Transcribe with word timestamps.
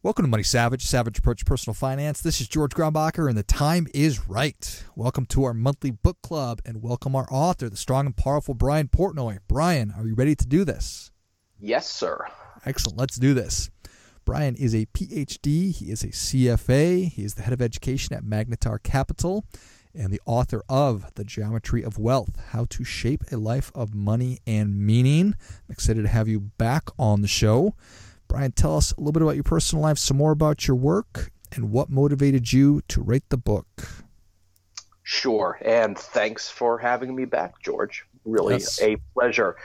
Welcome 0.00 0.26
to 0.26 0.30
Money 0.30 0.44
Savage, 0.44 0.84
Savage 0.84 1.18
Approach 1.18 1.44
Personal 1.44 1.74
Finance. 1.74 2.20
This 2.20 2.40
is 2.40 2.46
George 2.46 2.70
Grombacher, 2.70 3.28
and 3.28 3.36
the 3.36 3.42
time 3.42 3.88
is 3.92 4.28
right. 4.28 4.84
Welcome 4.94 5.26
to 5.26 5.42
our 5.42 5.52
monthly 5.52 5.90
book 5.90 6.18
club, 6.22 6.60
and 6.64 6.80
welcome 6.80 7.16
our 7.16 7.26
author, 7.32 7.68
the 7.68 7.76
strong 7.76 8.06
and 8.06 8.16
powerful 8.16 8.54
Brian 8.54 8.86
Portnoy. 8.86 9.38
Brian, 9.48 9.92
are 9.98 10.06
you 10.06 10.14
ready 10.14 10.36
to 10.36 10.46
do 10.46 10.64
this? 10.64 11.10
Yes, 11.58 11.90
sir. 11.90 12.24
Excellent. 12.64 12.96
Let's 12.96 13.16
do 13.16 13.34
this. 13.34 13.70
Brian 14.24 14.54
is 14.54 14.72
a 14.72 14.86
PhD. 14.86 15.74
He 15.74 15.90
is 15.90 16.04
a 16.04 16.08
CFA. 16.08 17.10
He 17.10 17.24
is 17.24 17.34
the 17.34 17.42
head 17.42 17.52
of 17.52 17.60
education 17.60 18.14
at 18.14 18.22
Magnetar 18.22 18.80
Capital 18.80 19.46
and 19.92 20.12
the 20.12 20.20
author 20.26 20.62
of 20.68 21.12
The 21.16 21.24
Geometry 21.24 21.82
of 21.82 21.98
Wealth 21.98 22.38
How 22.50 22.66
to 22.70 22.84
Shape 22.84 23.24
a 23.32 23.36
Life 23.36 23.72
of 23.74 23.96
Money 23.96 24.38
and 24.46 24.78
Meaning. 24.78 25.34
I'm 25.68 25.72
excited 25.72 26.02
to 26.02 26.08
have 26.08 26.28
you 26.28 26.38
back 26.38 26.88
on 27.00 27.20
the 27.20 27.26
show. 27.26 27.74
Brian, 28.28 28.52
tell 28.52 28.76
us 28.76 28.92
a 28.92 29.00
little 29.00 29.12
bit 29.12 29.22
about 29.22 29.36
your 29.36 29.44
personal 29.44 29.82
life, 29.82 29.98
some 29.98 30.18
more 30.18 30.32
about 30.32 30.68
your 30.68 30.76
work, 30.76 31.30
and 31.54 31.70
what 31.72 31.90
motivated 31.90 32.52
you 32.52 32.82
to 32.88 33.02
write 33.02 33.28
the 33.30 33.38
book. 33.38 33.66
Sure. 35.02 35.58
And 35.64 35.98
thanks 35.98 36.50
for 36.50 36.76
having 36.76 37.16
me 37.16 37.24
back, 37.24 37.62
George. 37.62 38.04
Really 38.26 38.54
yes. 38.54 38.82
a 38.82 38.96
pleasure. 39.14 39.56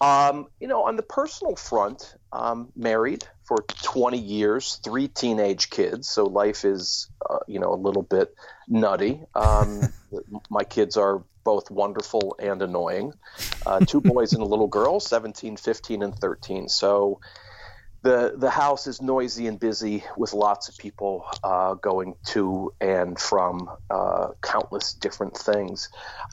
Um, 0.00 0.46
you 0.60 0.68
know, 0.68 0.84
on 0.84 0.94
the 0.94 1.02
personal 1.02 1.56
front, 1.56 2.14
um, 2.32 2.68
married 2.76 3.26
for 3.42 3.58
20 3.82 4.18
years, 4.18 4.80
three 4.84 5.08
teenage 5.08 5.68
kids. 5.70 6.08
So 6.08 6.26
life 6.26 6.64
is, 6.64 7.10
uh, 7.28 7.40
you 7.48 7.58
know, 7.58 7.74
a 7.74 7.76
little 7.76 8.04
bit 8.04 8.36
nutty. 8.68 9.20
Um, 9.34 9.82
my 10.50 10.62
kids 10.62 10.96
are 10.96 11.24
both 11.42 11.70
wonderful 11.72 12.36
and 12.38 12.62
annoying. 12.62 13.12
Uh, 13.66 13.80
two 13.80 14.00
boys 14.00 14.32
and 14.32 14.42
a 14.42 14.46
little 14.46 14.68
girl, 14.68 15.00
17, 15.00 15.56
15, 15.56 16.02
and 16.02 16.14
13. 16.14 16.68
So, 16.68 17.20
the 18.04 18.34
the 18.36 18.50
house 18.50 18.86
is 18.86 19.00
noisy 19.00 19.46
and 19.46 19.58
busy 19.58 20.04
with 20.16 20.34
lots 20.34 20.68
of 20.68 20.76
people 20.76 21.24
uh, 21.42 21.72
going 21.74 22.14
to 22.26 22.72
and 22.78 23.18
from 23.18 23.70
uh, 23.88 24.28
countless 24.42 24.92
different 24.92 25.36
things. 25.36 25.88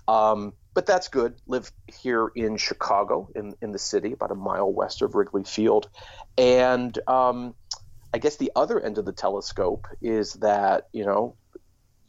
Um, 0.08 0.52
but 0.74 0.86
that's 0.86 1.08
good. 1.08 1.36
Live 1.48 1.72
here 1.88 2.30
in 2.36 2.58
Chicago, 2.58 3.30
in 3.36 3.56
in 3.62 3.72
the 3.72 3.80
city, 3.80 4.12
about 4.12 4.32
a 4.32 4.36
mile 4.36 4.72
west 4.72 5.02
of 5.02 5.16
Wrigley 5.16 5.46
Field, 5.46 5.88
and 6.38 6.98
um, 7.08 7.56
I 8.14 8.18
guess 8.18 8.36
the 8.36 8.52
other 8.54 8.78
end 8.80 8.98
of 8.98 9.06
the 9.06 9.14
telescope 9.14 9.88
is 10.02 10.34
that 10.34 10.90
you 10.92 11.06
know, 11.06 11.38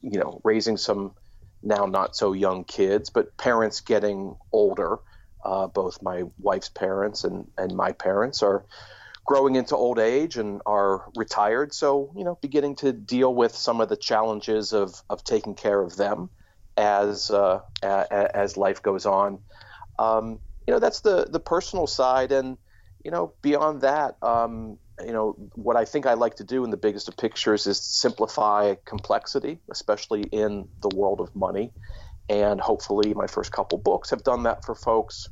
you 0.01 0.19
know, 0.19 0.41
raising 0.43 0.77
some 0.77 1.15
now 1.63 1.87
not 1.87 2.17
so 2.17 2.33
young 2.33 2.65
kids, 2.65 3.11
but 3.11 3.37
parents 3.37 3.81
getting 3.81 4.37
older. 4.51 4.99
Uh, 5.45 5.67
both 5.69 6.03
my 6.03 6.25
wife's 6.41 6.69
parents 6.69 7.23
and 7.23 7.47
and 7.57 7.77
my 7.77 7.93
parents 7.93 8.43
are 8.43 8.65
growing 9.25 9.57
into 9.57 9.77
old 9.77 9.99
age 9.99 10.37
and 10.37 10.61
are 10.67 11.05
retired. 11.17 11.73
So, 11.73 12.13
you 12.17 12.25
know, 12.25 12.39
beginning 12.43 12.77
to 12.77 12.93
deal 12.93 13.35
with 13.35 13.55
some 13.55 13.81
of 13.81 13.89
the 13.89 13.97
challenges 13.97 14.73
of, 14.73 14.95
of 15.09 15.25
taking 15.25 15.55
care 15.55 15.81
of 15.81 15.97
them 15.97 16.31
as 16.77 17.31
uh, 17.31 17.61
as 17.83 18.57
life 18.57 18.83
goes 18.83 19.07
on. 19.07 19.41
Um, 19.99 20.41
you 20.67 20.73
know, 20.73 20.81
that's 20.81 21.01
the 21.01 21.27
the 21.29 21.41
personal 21.41 21.87
side, 21.87 22.33
and 22.33 22.57
you 23.05 23.11
know, 23.11 23.35
beyond 23.43 23.83
that, 23.83 24.17
um, 24.23 24.79
you 25.05 25.13
know, 25.13 25.37
what 25.55 25.77
I 25.77 25.85
think 25.85 26.07
I 26.07 26.15
like 26.15 26.37
to 26.37 26.45
do 26.45 26.65
in 26.65 26.71
the 26.71 26.77
biggest 26.77 27.09
of 27.09 27.17
pictures 27.17 27.67
is 27.67 27.81
simplify 27.83 28.77
complexity, 28.87 29.59
especially 29.71 30.23
in 30.23 30.69
the 30.81 30.91
world 30.95 31.21
of 31.21 31.35
money. 31.35 31.73
And 32.29 32.61
hopefully, 32.61 33.13
my 33.15 33.27
first 33.27 33.53
couple 33.53 33.79
books 33.79 34.11
have 34.11 34.23
done 34.23 34.45
that 34.45 34.65
for 34.65 34.75
folks. 34.75 35.29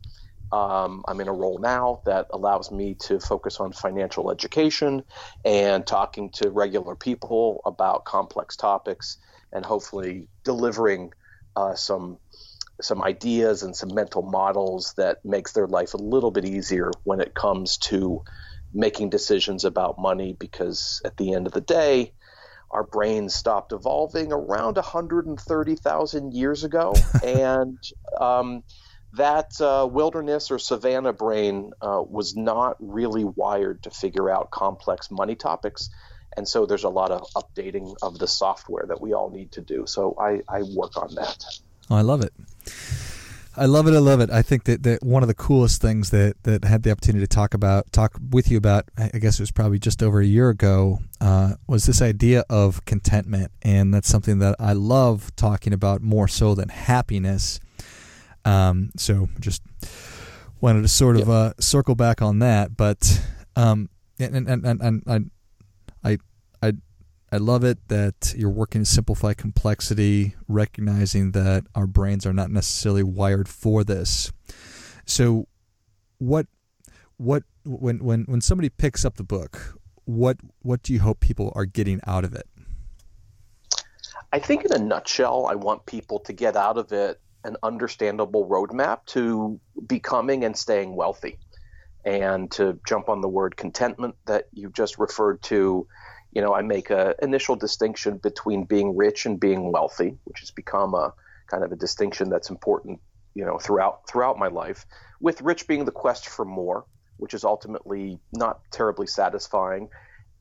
Um, 0.53 1.05
I'm 1.07 1.21
in 1.21 1.29
a 1.29 1.33
role 1.33 1.59
now 1.59 2.03
that 2.07 2.27
allows 2.31 2.73
me 2.73 2.95
to 3.07 3.21
focus 3.21 3.61
on 3.61 3.73
financial 3.73 4.31
education 4.31 5.05
and 5.45 5.87
talking 5.87 6.31
to 6.31 6.51
regular 6.51 6.97
people 6.97 7.61
about 7.65 8.05
complex 8.05 8.57
topics 8.57 9.19
and 9.53 9.65
hopefully 9.65 10.29
delivering 10.45 11.13
uh, 11.57 11.75
some 11.75 12.19
some 12.81 13.03
ideas 13.03 13.63
and 13.63 13.77
some 13.77 13.95
mental 13.95 14.23
models 14.23 14.95
that 14.97 15.23
makes 15.25 15.53
their 15.53 15.67
life 15.67 15.93
a 15.93 15.99
little 15.99 16.31
bit 16.31 16.47
easier 16.47 16.91
when 17.05 17.21
it 17.21 17.35
comes 17.35 17.77
to 17.77 18.23
making 18.73 19.11
decisions 19.11 19.65
about 19.65 19.99
money 19.99 20.35
because 20.39 21.03
at 21.05 21.17
the 21.17 21.35
end 21.35 21.47
of 21.47 21.53
the 21.53 21.61
day 21.61 22.13
our 22.71 22.85
brains 22.85 23.35
stopped 23.35 23.73
evolving 23.73 24.33
around 24.33 24.77
130,000 24.77 26.33
years 26.33 26.65
ago 26.65 26.95
and 27.25 27.79
um, 28.19 28.63
that 29.15 29.61
uh, 29.61 29.89
wilderness 29.91 30.51
or 30.51 30.59
savanna 30.59 31.13
brain 31.13 31.73
uh, 31.83 32.03
was 32.07 32.37
not 32.37 32.77
really 32.79 33.25
wired 33.25 33.83
to 33.83 33.91
figure 33.91 34.31
out 34.31 34.51
complex 34.51 35.11
money 35.11 35.35
topics. 35.35 35.91
And 36.37 36.47
so 36.47 36.65
there's 36.65 36.85
a 36.85 36.89
lot 36.89 37.11
of 37.11 37.27
updating 37.35 37.97
of 38.03 38.19
the 38.19 38.29
software 38.29 38.85
that 38.87 39.01
we 39.01 39.13
all 39.13 39.31
need 39.31 39.53
to 39.53 39.61
do. 39.61 39.85
So 39.87 40.15
I, 40.19 40.43
I 40.49 40.63
work 40.63 40.97
on 40.97 41.15
that. 41.17 41.45
Oh, 41.91 41.97
I 41.97 42.03
love 42.03 42.23
it. 42.23 42.33
I 43.57 43.67
love 43.67 43.89
it. 43.89 43.95
I 43.95 43.99
love 43.99 44.21
it. 44.21 44.31
I 44.31 44.43
think 44.43 44.63
that, 44.65 44.85
that 44.85 45.03
one 45.03 45.25
of 45.25 45.27
the 45.27 45.35
coolest 45.35 45.83
things 45.83 46.11
that, 46.11 46.37
that 46.45 46.65
I 46.65 46.69
had 46.69 46.85
the 46.85 46.93
opportunity 46.93 47.25
to 47.25 47.29
talk 47.29 47.53
about, 47.53 47.93
talk 47.93 48.17
with 48.31 48.49
you 48.49 48.57
about, 48.57 48.85
I 48.97 49.19
guess 49.19 49.41
it 49.41 49.43
was 49.43 49.51
probably 49.51 49.81
just 49.81 50.05
over 50.05 50.21
a 50.21 50.25
year 50.25 50.51
ago, 50.51 51.01
uh, 51.21 51.55
was 51.67 51.85
this 51.85 52.01
idea 52.01 52.45
of 52.49 52.85
contentment. 52.85 53.51
And 53.63 53.93
that's 53.93 54.09
something 54.09 54.39
that 54.39 54.55
I 54.61 54.73
love 54.73 55.35
talking 55.35 55.73
about 55.73 56.01
more 56.01 56.29
so 56.29 56.55
than 56.55 56.69
happiness 56.69 57.59
um, 58.45 58.91
so 58.97 59.29
just 59.39 59.63
wanted 60.61 60.83
to 60.83 60.89
sort 60.89 61.17
of 61.17 61.29
uh, 61.29 61.53
circle 61.59 61.95
back 61.95 62.23
on 62.23 62.39
that, 62.41 62.77
but 62.77 63.23
um, 63.57 63.89
and 64.19 64.49
and 64.49 64.67
and, 64.67 64.81
and 64.81 65.31
I, 66.05 66.11
I 66.11 66.19
I 66.63 66.73
I 67.33 67.37
love 67.37 67.65
it 67.65 67.79
that 67.89 68.35
you're 68.37 68.51
working 68.51 68.83
to 68.83 68.87
simplify 68.87 69.35
complexity, 69.35 70.35
recognizing 70.49 71.33
that 71.33 71.65
our 71.75 71.87
brains 71.87 72.27
are 72.27 72.33
not 72.33 72.51
necessarily 72.51 73.03
wired 73.03 73.49
for 73.49 73.85
this. 73.85 74.33
So, 75.07 75.47
what 76.19 76.47
what 77.17 77.45
when 77.65 78.03
when 78.03 78.25
when 78.25 78.41
somebody 78.41 78.69
picks 78.69 79.05
up 79.05 79.17
the 79.17 79.25
book, 79.25 79.79
what 80.05 80.39
what 80.63 80.83
do 80.83 80.93
you 80.93 81.01
hope 81.01 81.21
people 81.21 81.53
are 81.55 81.67
getting 81.67 82.01
out 82.07 82.25
of 82.25 82.35
it? 82.35 82.47
I 84.33 84.39
think, 84.39 84.65
in 84.65 84.73
a 84.73 84.79
nutshell, 84.79 85.47
I 85.47 85.57
want 85.57 85.87
people 85.87 86.21
to 86.21 86.33
get 86.33 86.57
out 86.57 86.79
of 86.79 86.93
it 86.93 87.21
an 87.45 87.57
understandable 87.63 88.49
roadmap 88.49 89.05
to 89.07 89.61
becoming 89.87 90.45
and 90.45 90.57
staying 90.57 90.95
wealthy. 90.95 91.39
And 92.05 92.51
to 92.53 92.81
jump 92.87 93.09
on 93.09 93.21
the 93.21 93.29
word 93.29 93.57
contentment 93.57 94.17
that 94.27 94.47
you 94.53 94.71
just 94.71 94.99
referred 94.99 95.43
to, 95.45 95.87
you 96.33 96.43
know, 96.43 96.55
I 96.55 96.63
make 96.63 96.91
a 96.91 97.15
initial 97.21 97.57
distinction 97.57 98.19
between 98.19 98.65
being 98.65 98.97
rich 98.97 99.27
and 99.27 99.39
being 99.39 99.71
wealthy, 99.71 100.17
which 100.25 100.41
has 100.41 100.51
become 100.51 100.95
a 100.95 101.13
kind 101.51 101.65
of 101.65 101.73
a 101.73 101.77
distinction 101.77 102.31
that's 102.31 102.49
important, 102.49 103.01
you 103.35 103.45
know, 103.45 103.59
throughout 103.59 104.09
throughout 104.09 104.39
my 104.39 104.49
life. 104.49 104.87
With 105.21 105.43
rich 105.43 105.67
being 105.67 105.85
the 105.85 105.93
quest 105.93 106.29
for 106.29 106.45
more, 106.45 106.87
which 107.19 107.35
is 107.35 107.45
ultimately 107.45 108.19
not 108.33 108.61
terribly 108.71 109.07
satisfying, 109.07 109.91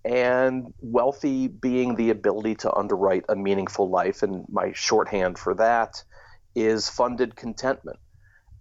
and 0.06 0.74
wealthy 0.80 1.48
being 1.48 1.96
the 1.96 2.12
ability 2.12 2.56
to 2.56 2.74
underwrite 2.74 3.26
a 3.28 3.36
meaningful 3.36 3.90
life. 3.90 4.24
And 4.24 4.46
my 4.50 4.72
shorthand 4.74 5.38
for 5.38 5.56
that 5.56 6.04
is 6.56 6.90
funded 6.90 7.36
contentment. 7.36 8.00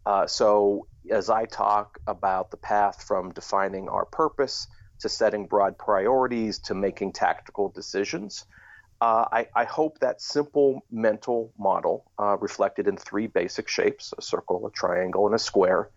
Uh, 0.06 0.26
so, 0.26 0.86
as 1.10 1.30
I 1.30 1.44
talk 1.44 1.98
about 2.06 2.50
the 2.50 2.56
path 2.56 3.02
from 3.02 3.32
defining 3.32 3.88
our 3.88 4.04
purpose 4.04 4.66
to 5.00 5.08
setting 5.08 5.46
broad 5.46 5.78
priorities 5.78 6.58
to 6.60 6.74
making 6.74 7.12
tactical 7.12 7.68
decisions, 7.68 8.44
uh, 9.00 9.26
I, 9.30 9.46
I, 9.54 9.64
hope 9.64 10.00
that 10.00 10.20
simple 10.20 10.84
mental 10.90 11.52
model, 11.56 12.10
uh, 12.18 12.36
reflected 12.38 12.88
in 12.88 12.96
three 12.96 13.28
basic 13.28 13.68
shapes 13.68 14.12
a 14.18 14.22
circle, 14.22 14.66
a 14.66 14.70
triangle, 14.70 15.26
and 15.26 15.34
a 15.34 15.38
square, 15.38 15.90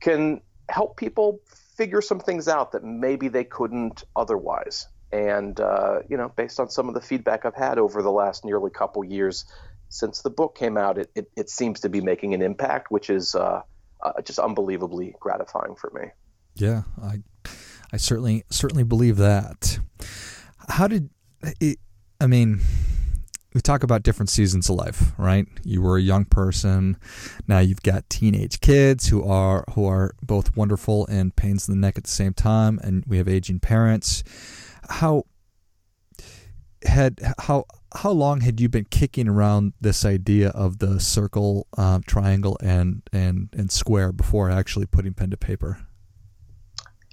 can 0.00 0.40
help 0.70 0.96
people 0.96 1.40
figure 1.76 2.00
some 2.00 2.18
things 2.18 2.48
out 2.48 2.72
that 2.72 2.82
maybe 2.82 3.28
they 3.28 3.44
couldn't 3.44 4.04
otherwise. 4.16 4.88
And, 5.12 5.58
uh, 5.60 6.00
you 6.08 6.16
know, 6.16 6.30
based 6.34 6.60
on 6.60 6.70
some 6.70 6.88
of 6.88 6.94
the 6.94 7.00
feedback 7.00 7.44
I've 7.44 7.54
had 7.54 7.78
over 7.78 8.00
the 8.00 8.12
last 8.12 8.44
nearly 8.44 8.70
couple 8.70 9.04
years 9.04 9.44
since 9.90 10.22
the 10.22 10.30
book 10.30 10.56
came 10.56 10.78
out, 10.78 10.96
it, 10.96 11.10
it, 11.14 11.30
it 11.36 11.50
seems 11.50 11.80
to 11.80 11.88
be 11.88 12.00
making 12.00 12.32
an 12.32 12.40
impact, 12.40 12.90
which 12.90 13.10
is 13.10 13.34
uh, 13.34 13.60
uh, 14.02 14.12
just 14.24 14.38
unbelievably 14.38 15.16
gratifying 15.20 15.74
for 15.74 15.90
me. 15.90 16.08
Yeah, 16.54 16.82
I, 17.02 17.22
I 17.92 17.96
certainly 17.96 18.44
certainly 18.50 18.84
believe 18.84 19.16
that. 19.18 19.78
How 20.68 20.86
did 20.86 21.10
it, 21.60 21.78
I 22.20 22.26
mean, 22.26 22.60
we 23.52 23.60
talk 23.60 23.82
about 23.82 24.04
different 24.04 24.30
seasons 24.30 24.70
of 24.70 24.76
life, 24.76 25.12
right? 25.18 25.46
You 25.64 25.82
were 25.82 25.96
a 25.96 26.02
young 26.02 26.24
person, 26.24 26.96
now 27.48 27.58
you've 27.58 27.82
got 27.82 28.08
teenage 28.08 28.60
kids 28.60 29.08
who 29.08 29.24
are 29.24 29.64
who 29.74 29.86
are 29.86 30.14
both 30.22 30.56
wonderful 30.56 31.06
and 31.08 31.34
pains 31.34 31.68
in 31.68 31.74
the 31.74 31.80
neck 31.80 31.98
at 31.98 32.04
the 32.04 32.10
same 32.10 32.32
time, 32.32 32.78
and 32.82 33.04
we 33.08 33.18
have 33.18 33.28
aging 33.28 33.58
parents. 33.58 34.22
How 34.88 35.24
had 36.84 37.20
how 37.38 37.64
how 37.94 38.10
long 38.10 38.40
had 38.40 38.60
you 38.60 38.68
been 38.68 38.84
kicking 38.84 39.28
around 39.28 39.72
this 39.80 40.04
idea 40.04 40.50
of 40.50 40.78
the 40.78 41.00
circle, 41.00 41.66
uh, 41.76 42.00
triangle, 42.06 42.56
and 42.62 43.02
and 43.12 43.48
and 43.52 43.70
square 43.70 44.12
before 44.12 44.50
actually 44.50 44.86
putting 44.86 45.14
pen 45.14 45.30
to 45.30 45.36
paper? 45.36 45.80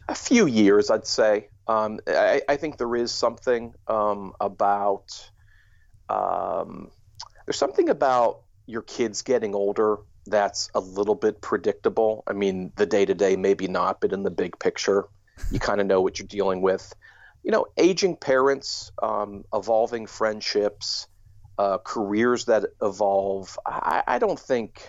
A 0.07 0.15
few 0.15 0.45
years, 0.45 0.89
I'd 0.89 1.07
say. 1.07 1.49
Um, 1.67 1.99
I, 2.07 2.41
I, 2.47 2.55
think 2.55 2.77
there 2.77 2.95
is 2.95 3.11
something 3.11 3.73
um, 3.87 4.33
about 4.39 5.29
um, 6.07 6.91
there's 7.45 7.57
something 7.57 7.89
about 7.89 8.43
your 8.67 8.83
kids 8.83 9.21
getting 9.21 9.53
older 9.53 9.97
that's 10.25 10.69
a 10.73 10.79
little 10.79 11.15
bit 11.15 11.41
predictable. 11.41 12.23
I 12.25 12.33
mean, 12.33 12.71
the 12.77 12.85
day 12.85 13.05
to 13.05 13.13
day, 13.13 13.35
maybe 13.35 13.67
not, 13.67 13.99
but 13.99 14.13
in 14.13 14.23
the 14.23 14.31
big 14.31 14.59
picture, 14.59 15.05
you 15.51 15.59
kind 15.59 15.81
of 15.81 15.87
know 15.87 16.01
what 16.01 16.19
you're 16.19 16.27
dealing 16.27 16.61
with. 16.61 16.93
You 17.47 17.53
know, 17.53 17.67
aging 17.77 18.17
parents, 18.17 18.91
um, 19.01 19.45
evolving 19.53 20.05
friendships, 20.05 21.07
uh, 21.57 21.77
careers 21.79 22.45
that 22.45 22.65
evolve. 22.81 23.57
I, 23.65 24.03
I 24.05 24.19
don't 24.19 24.39
think 24.39 24.81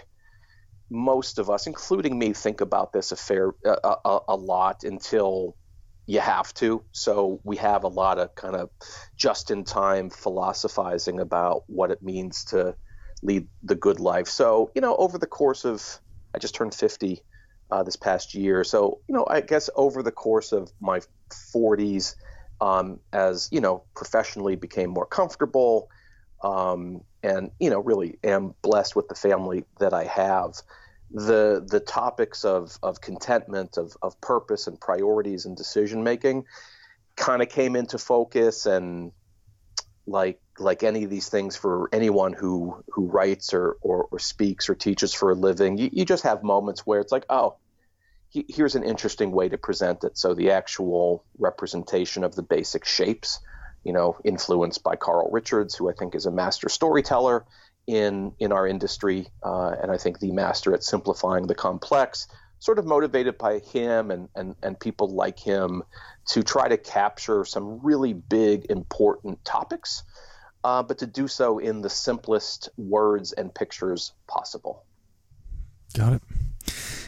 most 0.91 1.39
of 1.39 1.51
us, 1.51 1.69
including 1.69 2.19
me, 2.19 2.33
think 2.33 2.61
about 2.61 2.93
this 2.93 3.13
affair 3.13 3.53
a, 3.65 3.95
a, 4.05 4.21
a 4.31 4.37
lot 4.37 4.83
until 4.83 5.57
you 6.07 6.21
have 6.21 6.53
to. 6.55 6.85
So 6.93 7.41
we 7.45 7.59
have 7.59 7.85
a 7.85 7.89
lot 7.89 8.19
of 8.19 8.35
kind 8.35 8.57
of 8.57 8.71
just 9.17 9.53
in 9.53 9.65
time 9.65 10.11
philosophizing 10.11 11.21
about 11.21 11.63
what 11.69 11.93
it 11.93 12.03
means 12.03 12.45
to 12.47 12.75
lead 13.23 13.47
the 13.63 13.77
good 13.77 14.01
life. 14.01 14.29
So, 14.29 14.73
you 14.75 14.81
know, 14.81 14.97
over 14.97 15.19
the 15.19 15.29
course 15.29 15.65
of, 15.65 16.01
I 16.35 16.39
just 16.39 16.57
turned 16.57 16.75
50 16.75 17.23
uh, 17.71 17.85
this 17.85 17.97
past 17.97 18.35
year. 18.35 18.65
So, 18.65 19.01
you 19.09 19.15
know, 19.15 19.27
I 19.31 19.43
guess 19.43 19.71
over 19.77 20.03
the 20.03 20.13
course 20.13 20.53
of 20.53 20.73
my 20.81 21.03
40s, 21.55 22.17
um, 22.61 23.01
as, 23.13 23.49
you 23.53 23.61
know, 23.61 23.85
professionally 23.95 24.57
became 24.57 24.91
more 24.91 25.07
comfortable 25.07 25.89
um, 26.43 27.03
and, 27.23 27.51
you 27.59 27.71
know, 27.71 27.81
really 27.81 28.19
am 28.23 28.55
blessed 28.63 28.95
with 28.95 29.09
the 29.09 29.15
family 29.15 29.65
that 29.81 29.93
I 29.93 30.05
have. 30.05 30.55
The 31.11 31.65
the 31.67 31.81
topics 31.81 32.45
of 32.45 32.79
of 32.83 33.01
contentment, 33.01 33.79
of 33.79 33.97
of 34.03 34.21
purpose 34.21 34.67
and 34.67 34.79
priorities 34.79 35.47
and 35.47 35.57
decision 35.57 36.05
making 36.05 36.45
kind 37.17 37.41
of 37.41 37.49
came 37.49 37.77
into 37.77 37.97
focus 37.97 38.67
and 38.67 39.13
like 40.07 40.41
like 40.59 40.83
any 40.83 41.05
of 41.05 41.11
these 41.11 41.29
things 41.29 41.57
for 41.57 41.89
anyone 41.93 42.33
who 42.33 42.83
who 42.91 43.07
writes 43.07 43.53
or 43.53 43.77
or, 43.81 44.09
or 44.11 44.19
speaks 44.19 44.69
or 44.69 44.75
teaches 44.75 45.13
for 45.13 45.31
a 45.31 45.35
living 45.35 45.77
you, 45.77 45.91
you 45.93 46.05
just 46.05 46.25
have 46.25 46.43
moments 46.43 46.87
where 46.87 47.01
it's 47.01 47.13
like 47.13 47.25
oh 47.29 47.57
he, 48.31 48.45
here's 48.49 48.75
an 48.75 48.85
interesting 48.85 49.33
way 49.33 49.49
to 49.49 49.59
present 49.59 50.05
it 50.05 50.17
so 50.19 50.35
the 50.35 50.51
actual 50.51 51.25
representation 51.39 52.25
of 52.25 52.35
the 52.35 52.43
basic 52.43 52.85
shapes 52.85 53.41
you 53.85 53.93
know 53.93 54.17
influenced 54.25 54.83
by 54.83 54.97
carl 54.97 55.29
richards 55.31 55.75
who 55.75 55.89
i 55.89 55.93
think 55.93 56.15
is 56.15 56.27
a 56.27 56.31
master 56.31 56.69
storyteller 56.69 57.45
in 57.89 58.33
in 58.39 58.53
our 58.53 58.69
industry, 58.69 59.27
uh, 59.43 59.75
and 59.83 59.91
I 59.91 59.97
think 59.97 60.21
the 60.21 60.31
master 60.31 60.75
at 60.75 60.85
simplifying 60.85 61.47
the 61.47 61.55
complex, 61.55 62.29
sort 62.61 62.79
of 62.79 62.85
motivated 62.85 63.39
by 63.39 63.59
him 63.59 64.13
and 64.13 64.29
and 64.37 64.55
and 64.63 64.79
people 64.79 65.09
like 65.09 65.39
him 65.39 65.83
to 66.29 66.43
try 66.43 66.69
to 66.69 66.77
capture 66.77 67.47
some 67.47 67.81
really 67.83 68.13
big 68.13 68.67
important 68.71 69.43
topics, 69.45 70.05
uh, 70.63 70.83
but 70.83 70.99
to 70.99 71.07
do 71.07 71.27
so 71.27 71.59
in 71.59 71.81
the 71.81 71.89
simplest 71.89 72.69
words 72.77 73.33
and 73.33 73.55
pictures 73.55 74.13
possible. 74.27 74.85
Got 75.97 76.13
it. 76.13 76.23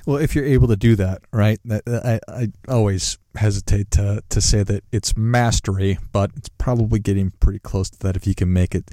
Well, 0.06 0.16
if 0.16 0.34
you're 0.34 0.44
able 0.44 0.68
to 0.68 0.76
do 0.76 0.96
that, 0.96 1.22
right? 1.32 1.58
I, 1.86 2.20
I 2.28 2.48
always 2.68 3.18
hesitate 3.34 3.90
to, 3.92 4.22
to 4.28 4.40
say 4.40 4.62
that 4.62 4.84
it's 4.92 5.16
mastery, 5.16 5.98
but 6.12 6.30
it's 6.36 6.48
probably 6.48 6.98
getting 6.98 7.32
pretty 7.40 7.58
close 7.58 7.90
to 7.90 7.98
that 8.00 8.16
if 8.16 8.26
you 8.26 8.34
can 8.34 8.52
make 8.52 8.74
it 8.74 8.90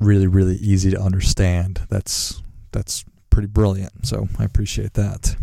really 0.00 0.26
really 0.26 0.56
easy 0.56 0.90
to 0.90 1.00
understand. 1.00 1.82
That's 1.88 2.42
that's 2.72 3.04
pretty 3.30 3.48
brilliant. 3.48 4.06
So 4.06 4.28
I 4.38 4.44
appreciate 4.44 4.94
that. 4.94 5.36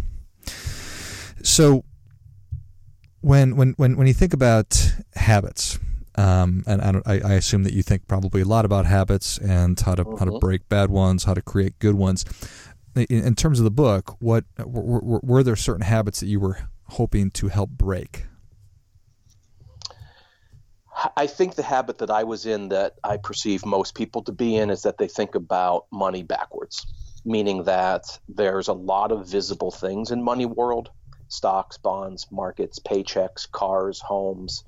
So 1.43 1.83
when 3.21 3.55
when 3.55 3.73
when 3.77 3.97
when 3.97 4.07
you 4.07 4.13
think 4.13 4.33
about 4.33 4.93
habits, 5.15 5.79
um, 6.15 6.63
and 6.65 7.01
I, 7.05 7.19
I, 7.19 7.33
assume 7.33 7.63
that 7.63 7.73
you 7.73 7.83
think 7.83 8.07
probably 8.07 8.41
a 8.41 8.45
lot 8.45 8.63
about 8.63 8.85
habits 8.85 9.37
and 9.37 9.77
how 9.79 9.95
to 9.95 10.03
how 10.03 10.25
to 10.25 10.31
mm-hmm. 10.31 10.39
break 10.39 10.69
bad 10.69 10.89
ones, 10.89 11.25
how 11.25 11.33
to 11.33 11.41
create 11.41 11.77
good 11.79 11.95
ones. 11.95 12.23
In, 12.95 13.35
terms 13.35 13.59
of 13.59 13.65
the 13.65 13.71
book, 13.71 14.15
what 14.19 14.45
were, 14.57 14.99
were, 15.01 15.19
were 15.21 15.43
there 15.43 15.57
certain 15.57 15.83
habits 15.83 16.21
that 16.21 16.27
you 16.27 16.39
were 16.39 16.69
hoping 16.85 17.29
to 17.31 17.49
help 17.49 17.71
break? 17.71 18.25
I 21.17 21.27
think 21.27 21.55
the 21.55 21.63
habit 21.63 21.97
that 21.97 22.09
I 22.09 22.23
was 22.23 22.45
in 22.45 22.69
that 22.69 22.93
I 23.03 23.17
perceive 23.17 23.65
most 23.65 23.95
people 23.95 24.23
to 24.23 24.31
be 24.31 24.55
in 24.55 24.69
is 24.69 24.83
that 24.83 24.97
they 24.97 25.09
think 25.09 25.35
about 25.35 25.87
money 25.91 26.23
backwards, 26.23 26.85
meaning 27.25 27.63
that 27.63 28.17
there's 28.29 28.69
a 28.69 28.73
lot 28.73 29.11
of 29.11 29.27
visible 29.27 29.71
things 29.71 30.11
in 30.11 30.23
money 30.23 30.45
world 30.45 30.89
stocks, 31.27 31.77
bonds, 31.77 32.27
markets, 32.31 32.79
paychecks, 32.79 33.49
cars, 33.51 33.99
homes 33.99 34.63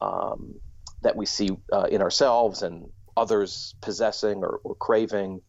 um, 0.00 0.54
that 1.02 1.16
we 1.16 1.26
see 1.26 1.50
uh, 1.72 1.88
in 1.90 2.02
ourselves 2.02 2.62
and 2.62 2.90
others 3.16 3.74
possessing 3.80 4.38
or, 4.38 4.60
or 4.62 4.74
craving. 4.74 5.40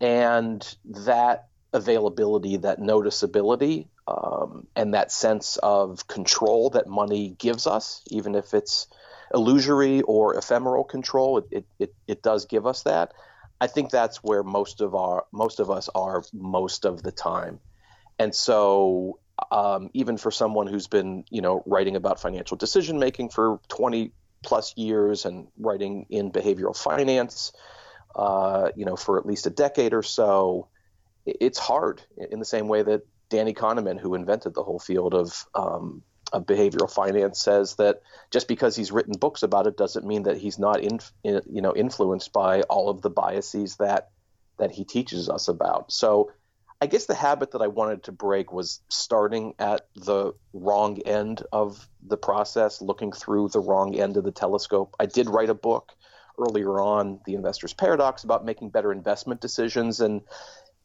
And 0.00 0.76
that 0.84 1.48
availability, 1.72 2.56
that 2.58 2.80
noticeability, 2.80 3.86
um, 4.08 4.66
and 4.74 4.94
that 4.94 5.12
sense 5.12 5.56
of 5.58 6.06
control 6.06 6.70
that 6.70 6.88
money 6.88 7.36
gives 7.38 7.66
us, 7.66 8.02
even 8.08 8.34
if 8.34 8.54
it's 8.54 8.88
illusory 9.32 10.02
or 10.02 10.36
ephemeral 10.36 10.84
control. 10.84 11.38
It, 11.38 11.46
it, 11.50 11.66
it, 11.78 11.94
it 12.06 12.22
does 12.22 12.46
give 12.46 12.66
us 12.66 12.82
that. 12.82 13.12
I 13.60 13.66
think 13.66 13.90
that's 13.90 14.18
where 14.18 14.42
most 14.42 14.80
of 14.80 14.94
our 14.94 15.26
most 15.32 15.60
of 15.60 15.70
us 15.70 15.88
are 15.94 16.24
most 16.32 16.86
of 16.86 17.02
the 17.02 17.12
time, 17.12 17.60
and 18.18 18.34
so 18.34 19.18
um, 19.50 19.90
even 19.92 20.16
for 20.16 20.30
someone 20.30 20.66
who's 20.66 20.86
been 20.86 21.24
you 21.28 21.42
know 21.42 21.62
writing 21.66 21.94
about 21.94 22.20
financial 22.20 22.56
decision 22.56 22.98
making 22.98 23.28
for 23.28 23.60
20 23.68 24.12
plus 24.42 24.74
years 24.78 25.26
and 25.26 25.48
writing 25.58 26.06
in 26.08 26.32
behavioral 26.32 26.74
finance, 26.74 27.52
uh, 28.14 28.70
you 28.76 28.84
know 28.84 28.96
for 28.96 29.18
at 29.18 29.26
least 29.26 29.46
a 29.46 29.50
decade 29.50 29.94
or 29.94 30.02
so, 30.02 30.68
it's 31.26 31.58
hard 31.58 32.02
in 32.30 32.38
the 32.38 32.44
same 32.44 32.68
way 32.68 32.82
that 32.82 33.02
Danny 33.28 33.54
Kahneman, 33.54 33.98
who 33.98 34.14
invented 34.14 34.54
the 34.54 34.62
whole 34.62 34.78
field 34.78 35.14
of 35.14 35.46
um, 35.54 36.02
of 36.32 36.46
behavioral 36.46 36.90
finance 36.90 37.40
says 37.40 37.74
that 37.76 38.02
just 38.30 38.46
because 38.46 38.76
he's 38.76 38.92
written 38.92 39.14
books 39.18 39.42
about 39.42 39.66
it 39.66 39.76
doesn't 39.76 40.06
mean 40.06 40.24
that 40.24 40.36
he's 40.36 40.58
not 40.58 40.80
in, 40.80 41.00
in, 41.24 41.40
you 41.50 41.60
know 41.60 41.74
influenced 41.74 42.32
by 42.32 42.62
all 42.62 42.88
of 42.88 43.02
the 43.02 43.10
biases 43.10 43.76
that 43.76 44.10
that 44.58 44.70
he 44.70 44.84
teaches 44.84 45.28
us 45.28 45.48
about. 45.48 45.90
So 45.90 46.32
I 46.82 46.86
guess 46.86 47.06
the 47.06 47.14
habit 47.14 47.52
that 47.52 47.62
I 47.62 47.66
wanted 47.66 48.04
to 48.04 48.12
break 48.12 48.52
was 48.52 48.80
starting 48.88 49.54
at 49.58 49.86
the 49.96 50.32
wrong 50.54 50.98
end 51.02 51.42
of 51.52 51.86
the 52.06 52.16
process, 52.16 52.80
looking 52.80 53.12
through 53.12 53.48
the 53.48 53.60
wrong 53.60 53.94
end 53.94 54.16
of 54.16 54.24
the 54.24 54.32
telescope. 54.32 54.94
I 54.98 55.06
did 55.06 55.28
write 55.28 55.50
a 55.50 55.54
book 55.54 55.92
earlier 56.40 56.80
on, 56.80 57.20
The 57.26 57.34
Investor's 57.34 57.72
Paradox, 57.72 58.24
about 58.24 58.44
making 58.44 58.70
better 58.70 58.92
investment 58.92 59.40
decisions 59.40 60.00
and 60.00 60.22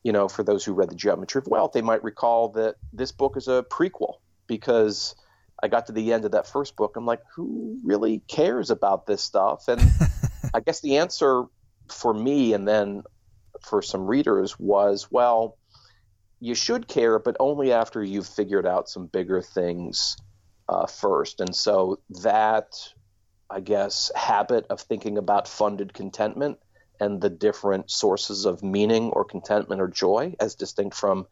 you 0.05 0.11
know, 0.11 0.27
for 0.27 0.43
those 0.43 0.63
who 0.63 0.73
read 0.73 0.91
the 0.91 0.95
Geometry 0.95 1.39
of 1.39 1.47
Wealth, 1.47 1.71
they 1.73 1.81
might 1.81 2.03
recall 2.03 2.49
that 2.49 2.75
this 2.93 3.11
book 3.11 3.37
is 3.37 3.47
a 3.47 3.65
prequel 3.71 4.17
because 4.45 5.15
I 5.63 5.67
got 5.67 5.87
to 5.87 5.93
the 5.93 6.13
end 6.13 6.25
of 6.25 6.31
that 6.33 6.45
first 6.45 6.75
book. 6.75 6.95
I'm 6.95 7.07
like, 7.07 7.21
who 7.35 7.79
really 7.83 8.21
cares 8.27 8.69
about 8.69 9.07
this 9.07 9.23
stuff? 9.23 9.67
And 9.67 9.81
I 10.53 10.59
guess 10.59 10.81
the 10.81 10.97
answer 10.97 11.45
for 11.89 12.13
me 12.13 12.53
and 12.53 12.67
then 12.67 13.01
for 13.63 13.81
some 13.81 14.05
readers 14.05 14.59
was, 14.59 15.07
well, 15.09 15.57
you 16.39 16.53
should 16.53 16.87
care, 16.87 17.17
but 17.17 17.35
only 17.39 17.71
after 17.71 18.03
you've 18.03 18.27
figured 18.27 18.67
out 18.67 18.87
some 18.87 19.07
bigger 19.07 19.41
things 19.41 20.17
uh, 20.69 20.85
first. 20.85 21.41
And 21.41 21.55
so 21.55 21.99
that 22.21 22.77
I 23.49 23.59
guess, 23.59 24.11
habit 24.15 24.67
of 24.69 24.81
thinking 24.81 25.17
about 25.17 25.47
funded 25.47 25.93
contentment 25.93 26.59
and 26.99 27.21
the 27.21 27.29
different 27.29 27.91
sources 27.91 28.45
of 28.45 28.63
meaning 28.63 29.09
or 29.11 29.25
contentment 29.25 29.81
or 29.81 29.87
joy 29.87 30.35
as 30.39 30.55
distinct 30.55 30.95
from, 30.95 31.27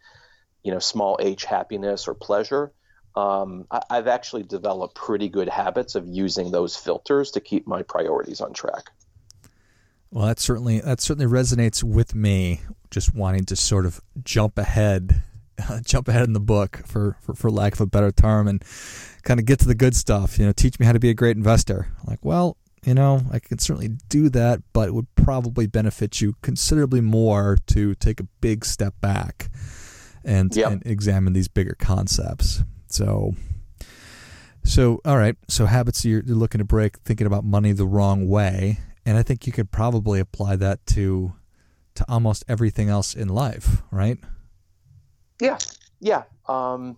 you 0.63 0.71
know, 0.71 0.79
small 0.79 1.17
h 1.19 1.45
happiness 1.45 2.07
or 2.07 2.13
pleasure. 2.13 2.71
Um, 3.15 3.67
I, 3.71 3.81
I've 3.89 4.07
actually 4.07 4.43
developed 4.43 4.95
pretty 4.95 5.29
good 5.29 5.49
habits 5.49 5.95
of 5.95 6.07
using 6.07 6.51
those 6.51 6.75
filters 6.75 7.31
to 7.31 7.39
keep 7.39 7.67
my 7.67 7.83
priorities 7.83 8.41
on 8.41 8.53
track. 8.53 8.91
Well, 10.11 10.27
that 10.27 10.39
certainly 10.39 10.79
that 10.81 11.01
certainly 11.01 11.31
resonates 11.31 11.83
with 11.83 12.13
me. 12.13 12.61
Just 12.91 13.15
wanting 13.15 13.45
to 13.45 13.55
sort 13.55 13.87
of 13.87 14.01
jump 14.23 14.59
ahead, 14.59 15.23
jump 15.85 16.07
ahead 16.07 16.23
in 16.23 16.33
the 16.33 16.39
book, 16.39 16.81
for, 16.85 17.17
for 17.21 17.33
for 17.33 17.51
lack 17.51 17.73
of 17.73 17.81
a 17.81 17.85
better 17.85 18.11
term, 18.11 18.47
and 18.47 18.63
kind 19.23 19.39
of 19.39 19.45
get 19.45 19.59
to 19.59 19.67
the 19.67 19.75
good 19.75 19.95
stuff. 19.95 20.37
You 20.39 20.45
know, 20.45 20.51
teach 20.51 20.79
me 20.79 20.85
how 20.85 20.93
to 20.93 20.99
be 20.99 21.09
a 21.09 21.13
great 21.13 21.37
investor. 21.37 21.87
Like, 22.05 22.23
well, 22.23 22.57
you 22.85 22.93
know, 22.93 23.21
I 23.31 23.39
can 23.39 23.59
certainly 23.59 23.89
do 24.09 24.29
that, 24.29 24.61
but 24.73 24.89
it 24.89 24.93
would 24.93 25.13
probably 25.15 25.67
benefit 25.67 26.21
you 26.21 26.35
considerably 26.41 27.01
more 27.01 27.57
to 27.67 27.95
take 27.95 28.19
a 28.19 28.27
big 28.41 28.65
step 28.65 28.93
back 28.99 29.49
and, 30.23 30.55
yep. 30.55 30.71
and 30.71 30.85
examine 30.85 31.33
these 31.33 31.47
bigger 31.47 31.75
concepts. 31.79 32.63
So, 32.87 33.35
so 34.63 35.01
all 35.05 35.17
right. 35.17 35.35
So 35.47 35.65
habits 35.65 36.03
you're, 36.03 36.23
you're 36.23 36.35
looking 36.35 36.59
to 36.59 36.65
break, 36.65 36.97
thinking 36.99 37.27
about 37.27 37.43
money 37.45 37.71
the 37.71 37.87
wrong 37.87 38.27
way, 38.27 38.79
and 39.05 39.17
I 39.17 39.23
think 39.23 39.47
you 39.47 39.53
could 39.53 39.71
probably 39.71 40.19
apply 40.19 40.55
that 40.57 40.85
to 40.87 41.33
to 41.95 42.05
almost 42.09 42.43
everything 42.47 42.89
else 42.89 43.13
in 43.13 43.27
life, 43.29 43.83
right? 43.91 44.17
Yeah, 45.43 45.57
yeah. 45.99 46.23
Um, 46.47 46.95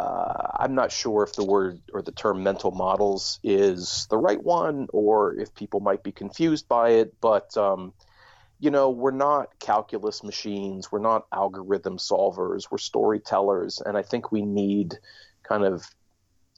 uh, 0.00 0.48
I'm 0.58 0.74
not 0.74 0.90
sure 0.90 1.22
if 1.22 1.34
the 1.34 1.44
word 1.44 1.80
or 1.92 2.02
the 2.02 2.10
term 2.10 2.42
mental 2.42 2.72
models 2.72 3.38
is 3.44 4.08
the 4.10 4.18
right 4.18 4.42
one 4.42 4.88
or 4.92 5.38
if 5.38 5.54
people 5.54 5.78
might 5.78 6.02
be 6.02 6.10
confused 6.10 6.66
by 6.66 6.90
it, 6.90 7.14
but 7.20 7.56
um, 7.56 7.92
you 8.58 8.72
know, 8.72 8.90
we're 8.90 9.12
not 9.12 9.60
calculus 9.60 10.24
machines, 10.24 10.90
we're 10.90 10.98
not 10.98 11.26
algorithm 11.32 11.98
solvers, 11.98 12.64
we're 12.68 12.78
storytellers, 12.78 13.80
and 13.80 13.96
I 13.96 14.02
think 14.02 14.32
we 14.32 14.42
need 14.42 14.94
kind 15.48 15.64
of 15.64 15.86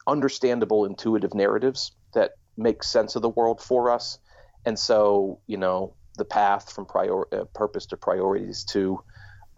understandable, 0.07 0.87
intuitive 0.87 1.35
narratives 1.35 1.93
that 2.15 2.31
make 2.57 2.83
sense 2.83 3.15
of 3.15 3.21
the 3.21 3.29
world 3.29 3.61
for 3.61 3.91
us. 3.91 4.19
And 4.65 4.79
so, 4.79 5.41
you 5.47 5.59
know, 5.59 5.97
the 6.17 6.25
path 6.25 6.73
from 6.73 6.87
prior, 6.87 7.23
uh, 7.31 7.45
purpose 7.55 7.85
to 7.87 7.99
priorities 7.99 8.65
to 8.71 9.05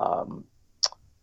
um, 0.00 0.44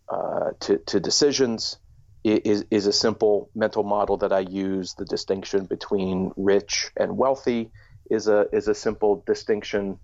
uh, 0.09 0.51
to, 0.61 0.77
to 0.87 0.99
decisions 0.99 1.77
is, 2.23 2.65
is 2.71 2.87
a 2.87 2.93
simple 2.93 3.49
mental 3.55 3.83
model 3.83 4.17
that 4.17 4.33
I 4.33 4.39
use. 4.39 4.93
The 4.95 5.05
distinction 5.05 5.65
between 5.65 6.31
rich 6.35 6.91
and 6.97 7.17
wealthy 7.17 7.71
is 8.09 8.27
a 8.27 8.47
is 8.51 8.67
a 8.67 8.75
simple 8.75 9.23
distinction 9.25 9.99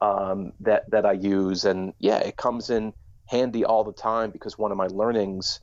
um, 0.00 0.52
that 0.60 0.90
that 0.90 1.06
I 1.06 1.12
use, 1.12 1.64
and 1.64 1.94
yeah, 1.98 2.18
it 2.18 2.36
comes 2.36 2.70
in 2.70 2.92
handy 3.26 3.64
all 3.64 3.84
the 3.84 3.92
time 3.92 4.30
because 4.30 4.58
one 4.58 4.70
of 4.70 4.76
my 4.76 4.86
learnings 4.86 5.60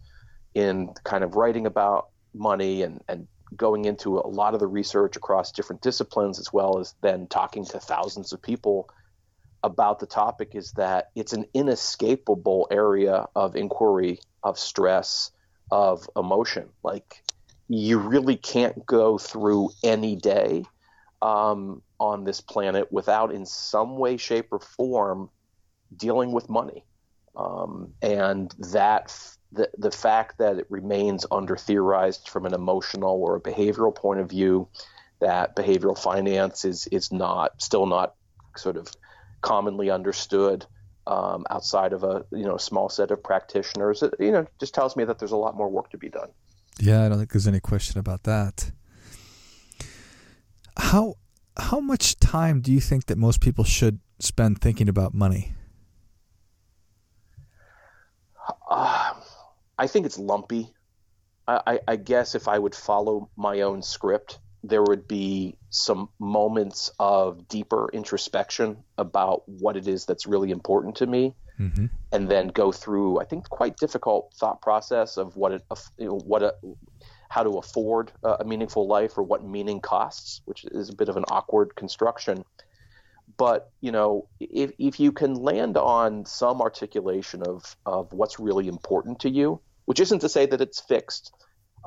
in 0.55 0.93
kind 1.03 1.23
of 1.23 1.35
writing 1.35 1.65
about 1.65 2.09
money 2.33 2.81
and 2.81 3.01
and 3.07 3.27
going 3.55 3.85
into 3.85 4.17
a 4.17 4.27
lot 4.27 4.53
of 4.53 4.59
the 4.59 4.67
research 4.67 5.17
across 5.17 5.51
different 5.51 5.81
disciplines 5.81 6.39
as 6.39 6.53
well 6.53 6.79
as 6.79 6.95
then 7.01 7.27
talking 7.27 7.65
to 7.65 7.79
thousands 7.79 8.31
of 8.31 8.41
people 8.41 8.89
about 9.63 9.99
the 9.99 10.05
topic 10.07 10.55
is 10.55 10.71
that 10.73 11.11
it's 11.15 11.33
an 11.33 11.45
inescapable 11.53 12.67
area 12.71 13.27
of 13.35 13.55
inquiry 13.55 14.19
of 14.43 14.57
stress 14.57 15.31
of 15.69 16.09
emotion. 16.15 16.69
Like 16.83 17.23
you 17.67 17.99
really 17.99 18.35
can't 18.35 18.85
go 18.85 19.17
through 19.17 19.69
any 19.83 20.15
day 20.15 20.65
um, 21.21 21.81
on 21.99 22.23
this 22.23 22.41
planet 22.41 22.91
without, 22.91 23.33
in 23.33 23.45
some 23.45 23.97
way, 23.97 24.17
shape, 24.17 24.47
or 24.51 24.59
form, 24.59 25.29
dealing 25.95 26.31
with 26.31 26.49
money. 26.49 26.83
Um, 27.35 27.93
and 28.01 28.53
that 28.59 29.15
the 29.53 29.69
the 29.77 29.91
fact 29.91 30.39
that 30.39 30.57
it 30.57 30.65
remains 30.69 31.25
under 31.31 31.55
theorized 31.55 32.27
from 32.27 32.45
an 32.45 32.53
emotional 32.53 33.21
or 33.21 33.35
a 33.35 33.41
behavioral 33.41 33.95
point 33.95 34.19
of 34.19 34.29
view, 34.29 34.67
that 35.19 35.55
behavioral 35.55 35.97
finance 35.97 36.65
is 36.65 36.87
is 36.87 37.11
not 37.11 37.61
still 37.61 37.85
not 37.85 38.15
sort 38.57 38.75
of 38.75 38.87
commonly 39.41 39.89
understood 39.89 40.65
um, 41.07 41.45
outside 41.49 41.93
of 41.93 42.03
a 42.03 42.25
you 42.31 42.45
know 42.45 42.57
small 42.57 42.89
set 42.89 43.11
of 43.11 43.23
practitioners. 43.23 44.03
It, 44.03 44.13
you 44.19 44.31
know, 44.31 44.45
just 44.59 44.73
tells 44.73 44.95
me 44.95 45.03
that 45.05 45.19
there's 45.19 45.31
a 45.31 45.37
lot 45.37 45.55
more 45.55 45.69
work 45.69 45.89
to 45.91 45.97
be 45.97 46.09
done. 46.09 46.29
Yeah, 46.79 47.05
I 47.05 47.09
don't 47.09 47.17
think 47.17 47.31
there's 47.31 47.47
any 47.47 47.59
question 47.59 47.99
about 47.99 48.23
that. 48.23 48.71
How 50.77 51.15
how 51.57 51.79
much 51.79 52.19
time 52.19 52.61
do 52.61 52.71
you 52.71 52.79
think 52.79 53.07
that 53.07 53.17
most 53.17 53.41
people 53.41 53.63
should 53.63 53.99
spend 54.19 54.61
thinking 54.61 54.87
about 54.87 55.13
money? 55.13 55.53
Uh, 58.69 59.13
I 59.77 59.87
think 59.87 60.05
it's 60.05 60.17
lumpy. 60.17 60.73
I, 61.47 61.61
I, 61.67 61.79
I 61.89 61.95
guess 61.97 62.35
if 62.35 62.47
I 62.47 62.57
would 62.57 62.75
follow 62.75 63.29
my 63.35 63.61
own 63.61 63.81
script, 63.81 64.39
there 64.63 64.83
would 64.83 65.07
be 65.07 65.57
some 65.69 66.09
moments 66.19 66.91
of 66.99 67.47
deeper 67.47 67.89
introspection 67.91 68.77
about 68.97 69.47
what 69.47 69.75
it 69.75 69.87
is 69.87 70.05
that's 70.05 70.27
really 70.27 70.51
important 70.51 70.97
to 70.97 71.07
me 71.07 71.33
mm-hmm. 71.59 71.85
and 72.11 72.29
then 72.29 72.47
go 72.47 72.71
through 72.71 73.19
i 73.19 73.25
think 73.25 73.49
quite 73.49 73.75
difficult 73.77 74.33
thought 74.37 74.61
process 74.61 75.17
of 75.17 75.35
what 75.35 75.51
it 75.51 75.63
you 75.97 76.07
know, 76.07 76.19
what 76.25 76.43
a, 76.43 76.53
how 77.29 77.43
to 77.43 77.57
afford 77.57 78.11
a 78.23 78.43
meaningful 78.43 78.87
life 78.87 79.17
or 79.17 79.23
what 79.23 79.43
meaning 79.43 79.79
costs 79.79 80.41
which 80.45 80.65
is 80.65 80.89
a 80.89 80.95
bit 80.95 81.09
of 81.09 81.17
an 81.17 81.23
awkward 81.29 81.75
construction 81.75 82.43
but 83.37 83.71
you 83.79 83.91
know 83.91 84.27
if, 84.39 84.71
if 84.77 84.99
you 84.99 85.11
can 85.11 85.33
land 85.33 85.77
on 85.77 86.25
some 86.25 86.61
articulation 86.61 87.41
of 87.41 87.75
of 87.85 88.11
what's 88.13 88.39
really 88.39 88.67
important 88.67 89.21
to 89.21 89.29
you 89.29 89.59
which 89.85 89.99
isn't 89.99 90.19
to 90.19 90.29
say 90.29 90.45
that 90.45 90.61
it's 90.61 90.79
fixed 90.79 91.33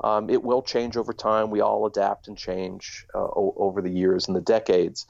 um, 0.03 0.29
it 0.29 0.43
will 0.43 0.61
change 0.61 0.97
over 0.97 1.13
time. 1.13 1.49
We 1.49 1.61
all 1.61 1.85
adapt 1.85 2.27
and 2.27 2.37
change 2.37 3.05
uh, 3.13 3.19
o- 3.19 3.55
over 3.57 3.81
the 3.81 3.91
years 3.91 4.27
and 4.27 4.35
the 4.35 4.41
decades. 4.41 5.07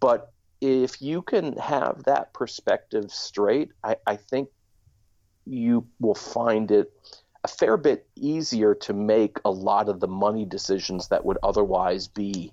But 0.00 0.30
if 0.60 1.02
you 1.02 1.22
can 1.22 1.56
have 1.56 2.04
that 2.04 2.32
perspective 2.32 3.10
straight, 3.10 3.70
I, 3.82 3.96
I 4.06 4.16
think 4.16 4.48
you 5.46 5.86
will 6.00 6.14
find 6.14 6.70
it 6.70 6.90
a 7.44 7.48
fair 7.48 7.76
bit 7.76 8.06
easier 8.16 8.74
to 8.74 8.94
make 8.94 9.38
a 9.44 9.50
lot 9.50 9.88
of 9.88 10.00
the 10.00 10.08
money 10.08 10.46
decisions 10.46 11.08
that 11.08 11.24
would 11.24 11.38
otherwise 11.42 12.08
be 12.08 12.52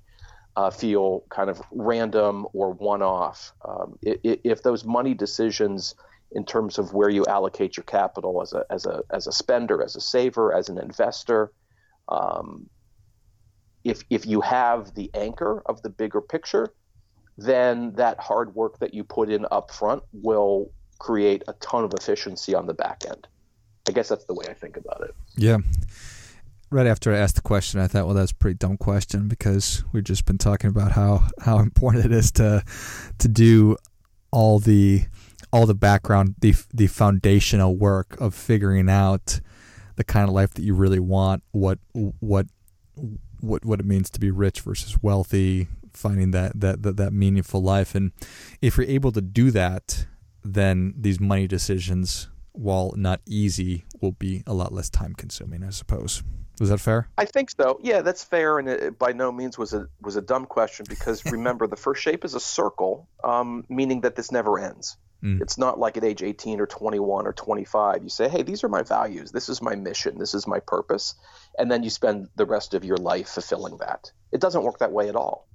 uh, 0.58 0.70
feel 0.70 1.24
kind 1.30 1.50
of 1.50 1.62
random 1.72 2.46
or 2.54 2.74
one-off. 2.74 3.54
Um, 3.66 3.98
if 4.04 4.64
those 4.64 4.84
money 4.84 5.14
decisions, 5.14 5.96
in 6.34 6.46
terms 6.46 6.78
of 6.78 6.94
where 6.94 7.10
you 7.10 7.26
allocate 7.26 7.78
your 7.78 7.84
capital 7.84 8.42
as 8.42 8.54
a 8.54 8.66
as 8.70 8.86
a 8.86 9.02
as 9.12 9.28
a 9.28 9.32
spender, 9.32 9.84
as 9.84 9.96
a 9.96 10.02
saver, 10.02 10.54
as 10.54 10.70
an 10.70 10.78
investor, 10.78 11.52
um, 12.10 12.70
if 13.84 14.04
if 14.10 14.26
you 14.26 14.42
have 14.42 14.94
the 14.96 15.10
anchor 15.14 15.62
of 15.66 15.82
the 15.82 15.90
bigger 15.90 16.22
picture, 16.22 16.74
then 17.38 17.94
that 17.96 18.20
hard 18.20 18.56
work 18.56 18.80
that 18.80 18.94
you 18.94 19.04
put 19.04 19.30
in 19.30 19.46
up 19.52 19.72
front 19.72 20.04
will 20.14 20.72
create 21.00 21.44
a 21.48 21.54
ton 21.54 21.84
of 21.84 21.94
efficiency 21.94 22.54
on 22.54 22.68
the 22.68 22.74
back 22.74 23.04
end. 23.08 23.28
I 23.88 23.92
guess 23.92 24.10
that's 24.10 24.26
the 24.26 24.36
way 24.36 24.46
I 24.48 24.54
think 24.54 24.78
about 24.78 25.02
it. 25.02 25.16
Yeah. 25.36 25.58
Right 26.70 26.88
after 26.88 27.14
I 27.14 27.18
asked 27.18 27.36
the 27.36 27.42
question, 27.42 27.80
I 27.80 27.88
thought, 27.88 28.06
well, 28.06 28.16
that's 28.16 28.32
a 28.32 28.36
pretty 28.36 28.58
dumb 28.58 28.78
question 28.78 29.28
because 29.28 29.84
we've 29.92 30.04
just 30.04 30.26
been 30.26 30.38
talking 30.38 30.70
about 30.70 30.94
how, 30.94 31.28
how 31.42 31.60
important 31.68 32.06
it 32.06 32.12
is 32.12 32.32
to 32.34 32.64
to 33.18 33.28
do 33.28 33.78
all 34.32 34.60
the 34.60 35.06
all 35.52 35.66
the 35.66 35.76
background, 35.76 36.36
the 36.40 36.56
the 36.74 36.88
foundational 36.88 37.76
work 37.76 38.20
of 38.20 38.34
figuring 38.34 38.90
out 38.90 39.40
the 39.96 40.04
kind 40.04 40.28
of 40.28 40.34
life 40.34 40.54
that 40.54 40.64
you 40.64 40.74
really 40.74 41.00
want, 41.00 41.44
what 41.52 41.80
what 41.94 42.48
what 43.40 43.66
what 43.66 43.80
it 43.80 43.86
means 43.86 44.10
to 44.12 44.20
be 44.20 44.32
rich 44.32 44.62
versus 44.62 45.02
wealthy, 45.02 45.68
finding 45.94 46.32
that 46.32 46.60
that 46.60 46.84
that, 46.84 46.98
that 46.98 47.14
meaningful 47.14 47.62
life, 47.62 47.96
and 47.96 48.12
if 48.62 48.78
you're 48.78 48.88
able 48.88 49.12
to 49.12 49.22
do 49.22 49.52
that, 49.52 50.06
then 50.44 50.94
these 50.98 51.20
money 51.20 51.48
decisions, 51.48 52.30
while 52.54 52.94
not 52.96 53.22
easy, 53.26 53.86
will 54.00 54.14
be 54.14 54.44
a 54.48 54.54
lot 54.54 54.74
less 54.74 54.90
time 54.90 55.14
consuming, 55.14 55.64
I 55.64 55.70
suppose. 55.70 56.24
Was 56.60 56.70
that 56.70 56.80
fair? 56.80 57.08
I 57.18 57.26
think 57.26 57.50
so. 57.50 57.80
Yeah, 57.82 58.02
that's 58.02 58.24
fair, 58.24 58.60
and 58.60 58.70
it 58.70 59.00
by 59.00 59.14
no 59.14 59.32
means 59.32 59.58
was 59.58 59.74
a 59.74 59.88
was 60.00 60.16
a 60.16 60.22
dumb 60.22 60.46
question 60.46 60.86
because 60.88 61.26
remember 61.32 61.68
the 61.68 61.76
first 61.76 62.02
shape 62.02 62.24
is 62.24 62.36
a 62.36 62.40
circle, 62.40 63.08
um, 63.24 63.66
meaning 63.68 64.02
that 64.02 64.16
this 64.16 64.32
never 64.32 64.60
ends. 64.60 64.98
Mm. 65.24 65.42
It's 65.42 65.58
not 65.58 65.80
like 65.80 65.98
at 65.98 66.04
age 66.04 66.24
18 66.24 66.60
or 66.60 66.66
21 66.66 67.28
or 67.28 67.34
25, 67.34 68.04
you 68.04 68.10
say, 68.10 68.28
hey, 68.28 68.42
these 68.42 68.64
are 68.64 68.70
my 68.70 68.82
values. 68.82 69.32
This 69.32 69.50
is 69.50 69.62
my 69.62 69.76
mission. 69.76 70.18
This 70.18 70.34
is 70.34 70.48
my 70.48 70.60
purpose. 70.60 71.16
And 71.58 71.72
then 71.72 71.84
you 71.84 71.90
spend 71.90 72.30
the 72.36 72.46
rest 72.46 72.74
of 72.74 72.84
your 72.84 72.98
life 72.98 73.30
fulfilling 73.30 73.78
that. 73.78 74.12
It 74.32 74.42
doesn't 74.42 74.64
work 74.64 74.80
that 74.80 74.92
way 74.92 75.10
at 75.10 75.16
all. 75.16 75.48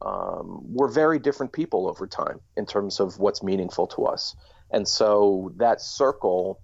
Um, 0.00 0.60
we're 0.64 0.90
very 0.90 1.18
different 1.18 1.52
people 1.52 1.88
over 1.88 2.06
time 2.06 2.40
in 2.56 2.66
terms 2.66 3.00
of 3.00 3.18
what's 3.18 3.42
meaningful 3.42 3.86
to 3.88 4.06
us. 4.06 4.36
And 4.70 4.86
so 4.86 5.52
that 5.56 5.80
circle, 5.80 6.60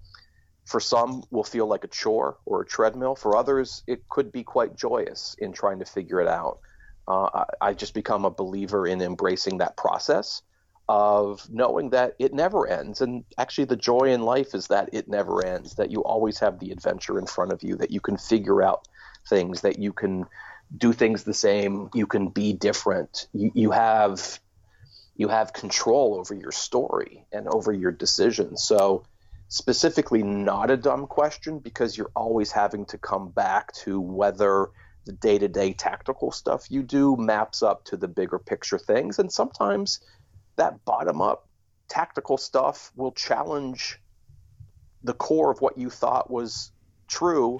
for 0.65 0.79
some, 0.79 1.23
will 1.31 1.43
feel 1.43 1.65
like 1.65 1.83
a 1.83 1.87
chore 1.87 2.37
or 2.45 2.61
a 2.61 2.65
treadmill. 2.65 3.15
For 3.15 3.35
others, 3.35 3.83
it 3.87 4.07
could 4.07 4.31
be 4.31 4.43
quite 4.43 4.77
joyous 4.77 5.35
in 5.39 5.51
trying 5.51 5.79
to 5.79 5.85
figure 5.85 6.21
it 6.21 6.27
out. 6.27 6.59
Uh, 7.07 7.29
I, 7.33 7.45
I 7.69 7.73
just 7.73 7.93
become 7.93 8.23
a 8.23 8.31
believer 8.31 8.87
in 8.87 9.01
embracing 9.01 9.57
that 9.57 9.75
process 9.75 10.43
of 10.87 11.49
knowing 11.49 11.89
that 11.91 12.15
it 12.19 12.33
never 12.33 12.67
ends. 12.67 13.01
And 13.01 13.23
actually, 13.37 13.65
the 13.65 13.75
joy 13.75 14.11
in 14.13 14.21
life 14.21 14.53
is 14.53 14.67
that 14.67 14.89
it 14.93 15.07
never 15.07 15.45
ends, 15.45 15.75
that 15.75 15.91
you 15.91 16.03
always 16.03 16.39
have 16.39 16.59
the 16.59 16.71
adventure 16.71 17.17
in 17.17 17.25
front 17.25 17.51
of 17.51 17.63
you, 17.63 17.75
that 17.77 17.91
you 17.91 17.99
can 17.99 18.17
figure 18.17 18.61
out 18.61 18.87
things, 19.27 19.61
that 19.61 19.79
you 19.79 19.93
can 19.93 20.25
do 20.75 20.93
things 20.93 21.23
the 21.23 21.33
same, 21.33 21.89
you 21.93 22.07
can 22.07 22.29
be 22.29 22.53
different. 22.53 23.27
You, 23.33 23.51
you 23.53 23.71
have 23.71 24.39
you 25.17 25.29
have 25.29 25.53
control 25.53 26.15
over 26.19 26.33
your 26.33 26.51
story 26.51 27.25
and 27.31 27.47
over 27.47 27.71
your 27.71 27.91
decisions. 27.91 28.63
So 28.63 29.05
specifically 29.47 30.23
not 30.23 30.69
a 30.69 30.77
dumb 30.77 31.07
question 31.07 31.59
because 31.59 31.97
you're 31.97 32.11
always 32.15 32.51
having 32.51 32.85
to 32.87 32.97
come 32.97 33.29
back 33.29 33.71
to 33.73 33.99
whether 34.01 34.69
the 35.05 35.13
day-to-day 35.13 35.73
tactical 35.73 36.31
stuff 36.31 36.69
you 36.69 36.81
do 36.81 37.15
maps 37.15 37.61
up 37.61 37.85
to 37.85 37.95
the 37.95 38.07
bigger 38.07 38.39
picture 38.39 38.79
things 38.79 39.19
and 39.19 39.31
sometimes 39.31 39.99
that 40.57 40.83
bottom 40.85 41.21
up 41.21 41.47
tactical 41.87 42.37
stuff 42.37 42.91
will 42.95 43.11
challenge 43.11 43.99
the 45.03 45.13
core 45.13 45.51
of 45.51 45.61
what 45.61 45.77
you 45.77 45.89
thought 45.89 46.31
was 46.31 46.71
true 47.07 47.59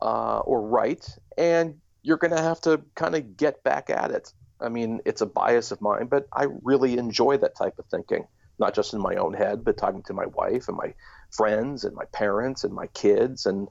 uh, 0.00 0.40
or 0.40 0.62
right, 0.62 1.06
and 1.38 1.80
you're 2.02 2.16
going 2.16 2.34
to 2.34 2.42
have 2.42 2.60
to 2.60 2.82
kind 2.96 3.14
of 3.14 3.36
get 3.36 3.62
back 3.62 3.88
at 3.88 4.10
it. 4.10 4.32
I 4.60 4.68
mean, 4.68 5.00
it's 5.04 5.20
a 5.20 5.26
bias 5.26 5.70
of 5.70 5.80
mine, 5.80 6.06
but 6.06 6.26
I 6.32 6.46
really 6.62 6.98
enjoy 6.98 7.36
that 7.38 7.56
type 7.56 7.78
of 7.78 7.86
thinking, 7.86 8.26
not 8.58 8.74
just 8.74 8.94
in 8.94 9.00
my 9.00 9.14
own 9.14 9.34
head, 9.34 9.64
but 9.64 9.76
talking 9.76 10.02
to 10.04 10.12
my 10.12 10.26
wife 10.26 10.68
and 10.68 10.76
my 10.76 10.94
friends 11.30 11.84
and 11.84 11.94
my 11.94 12.04
parents 12.12 12.64
and 12.64 12.74
my 12.74 12.88
kids 12.88 13.46
and 13.46 13.68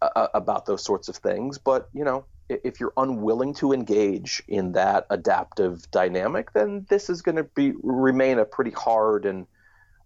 uh, 0.00 0.08
uh 0.16 0.28
about 0.34 0.66
those 0.66 0.84
sorts 0.84 1.08
of 1.08 1.16
things. 1.16 1.58
But, 1.58 1.88
you 1.92 2.04
know, 2.04 2.26
if 2.64 2.80
you're 2.80 2.92
unwilling 2.96 3.54
to 3.54 3.72
engage 3.72 4.42
in 4.48 4.72
that 4.72 5.06
adaptive 5.10 5.90
dynamic, 5.90 6.52
then 6.52 6.86
this 6.88 7.10
is 7.10 7.22
going 7.22 7.36
to 7.36 7.44
be 7.44 7.72
remain 7.82 8.38
a 8.38 8.44
pretty 8.44 8.70
hard 8.70 9.26
and 9.26 9.46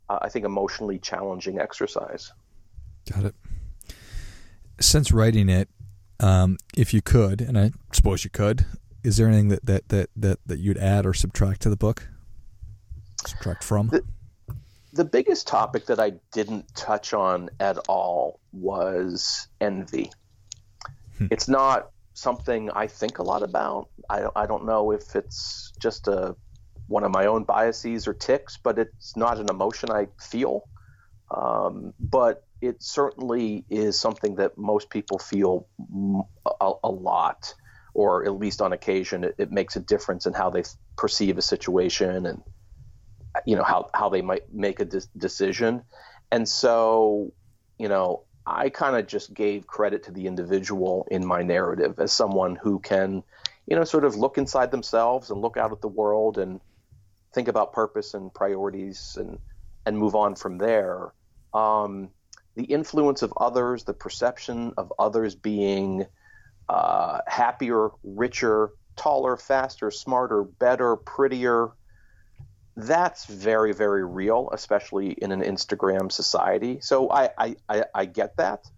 uh, 0.08 0.18
I 0.22 0.28
think 0.28 0.44
emotionally 0.44 0.98
challenging 0.98 1.58
exercise. 1.58 2.32
Got 3.10 3.24
it. 3.24 3.34
Since 4.80 5.12
writing 5.12 5.48
it, 5.48 5.68
um, 6.20 6.58
if 6.76 6.92
you 6.94 7.02
could, 7.02 7.40
and 7.40 7.58
I 7.58 7.72
suppose 7.92 8.24
you 8.24 8.30
could, 8.30 8.64
is 9.02 9.16
there 9.16 9.28
anything 9.28 9.48
that 9.48 9.66
that 9.66 9.88
that 9.88 10.10
that, 10.16 10.38
that 10.46 10.58
you'd 10.58 10.78
add 10.78 11.06
or 11.06 11.14
subtract 11.14 11.62
to 11.62 11.70
the 11.70 11.76
book? 11.76 12.08
Subtract 13.26 13.64
from. 13.64 13.88
The, 13.88 14.04
the 14.92 15.04
biggest 15.04 15.46
topic 15.46 15.86
that 15.86 16.00
I 16.00 16.14
didn't 16.32 16.74
touch 16.74 17.12
on 17.12 17.50
at 17.60 17.78
all 17.88 18.40
was 18.52 19.48
envy. 19.60 20.10
Hmm. 21.18 21.26
It's 21.30 21.48
not 21.48 21.90
something 22.16 22.70
I 22.70 22.86
think 22.86 23.18
a 23.18 23.22
lot 23.22 23.42
about. 23.42 23.88
I, 24.08 24.26
I 24.34 24.46
don't 24.46 24.64
know 24.64 24.90
if 24.90 25.14
it's 25.14 25.72
just 25.80 26.08
a 26.08 26.34
one 26.88 27.04
of 27.04 27.12
my 27.12 27.26
own 27.26 27.44
biases 27.44 28.08
or 28.08 28.14
ticks, 28.14 28.58
but 28.62 28.78
it's 28.78 29.16
not 29.16 29.38
an 29.38 29.48
emotion 29.50 29.90
I 29.90 30.08
feel. 30.20 30.68
Um, 31.30 31.92
but 31.98 32.44
it 32.60 32.82
certainly 32.82 33.64
is 33.68 34.00
something 34.00 34.36
that 34.36 34.56
most 34.56 34.88
people 34.90 35.18
feel 35.18 35.68
a, 36.60 36.72
a 36.84 36.90
lot, 36.90 37.54
or 37.92 38.24
at 38.24 38.38
least 38.38 38.62
on 38.62 38.72
occasion, 38.72 39.24
it, 39.24 39.34
it, 39.36 39.50
makes 39.50 39.74
a 39.76 39.80
difference 39.80 40.26
in 40.26 40.32
how 40.32 40.50
they 40.50 40.62
perceive 40.96 41.36
a 41.36 41.42
situation 41.42 42.26
and 42.26 42.42
you 43.44 43.56
know 43.56 43.64
how 43.64 43.90
how 43.92 44.08
they 44.08 44.22
might 44.22 44.44
make 44.52 44.80
a 44.80 44.84
de- 44.84 45.02
decision. 45.16 45.82
And 46.30 46.48
so, 46.48 47.32
you 47.78 47.88
know, 47.88 48.25
I 48.46 48.68
kind 48.68 48.96
of 48.96 49.06
just 49.06 49.34
gave 49.34 49.66
credit 49.66 50.04
to 50.04 50.12
the 50.12 50.26
individual 50.26 51.06
in 51.10 51.26
my 51.26 51.42
narrative 51.42 51.98
as 51.98 52.12
someone 52.12 52.54
who 52.56 52.78
can, 52.78 53.24
you 53.66 53.74
know, 53.74 53.84
sort 53.84 54.04
of 54.04 54.14
look 54.14 54.38
inside 54.38 54.70
themselves 54.70 55.30
and 55.30 55.40
look 55.40 55.56
out 55.56 55.72
at 55.72 55.80
the 55.80 55.88
world 55.88 56.38
and 56.38 56.60
think 57.32 57.48
about 57.48 57.72
purpose 57.72 58.14
and 58.14 58.32
priorities 58.32 59.16
and 59.18 59.38
and 59.84 59.98
move 59.98 60.14
on 60.14 60.34
from 60.34 60.58
there. 60.58 61.12
Um, 61.54 62.10
the 62.56 62.64
influence 62.64 63.22
of 63.22 63.32
others, 63.36 63.84
the 63.84 63.94
perception 63.94 64.74
of 64.76 64.92
others 64.98 65.34
being 65.34 66.06
uh, 66.68 67.20
happier, 67.26 67.90
richer, 68.02 68.70
taller, 68.96 69.36
faster, 69.36 69.90
smarter, 69.90 70.42
better, 70.42 70.96
prettier, 70.96 71.70
that's 72.76 73.24
very 73.24 73.72
very 73.72 74.04
real 74.04 74.50
especially 74.52 75.12
in 75.12 75.32
an 75.32 75.40
instagram 75.40 76.12
society. 76.12 76.78
So 76.80 77.10
I, 77.10 77.30
I 77.38 77.56
i 77.68 77.84
i, 77.94 78.04
get 78.04 78.36
that. 78.36 78.68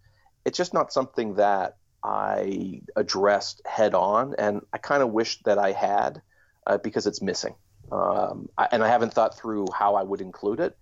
It's 0.44 0.56
just 0.56 0.72
not 0.72 0.92
something 0.92 1.34
that 1.34 1.76
i 2.04 2.80
addressed 2.94 3.61
head 3.66 3.92
on 3.94 4.34
and 4.38 4.61
i 4.72 4.78
kind 4.78 5.02
of 5.02 5.11
wish 5.11 5.42
that 5.42 5.58
i 5.58 5.72
had 5.72 6.22
uh, 6.66 6.78
because 6.78 7.06
it's 7.06 7.20
missing. 7.20 7.54
Um, 7.90 8.48
I, 8.56 8.68
and 8.70 8.84
i 8.84 8.88
haven't 8.88 9.12
thought 9.14 9.37
through 9.37 9.66
how 9.76 9.96
i 9.96 10.02
would 10.02 10.20
include 10.20 10.61
it 10.61 10.76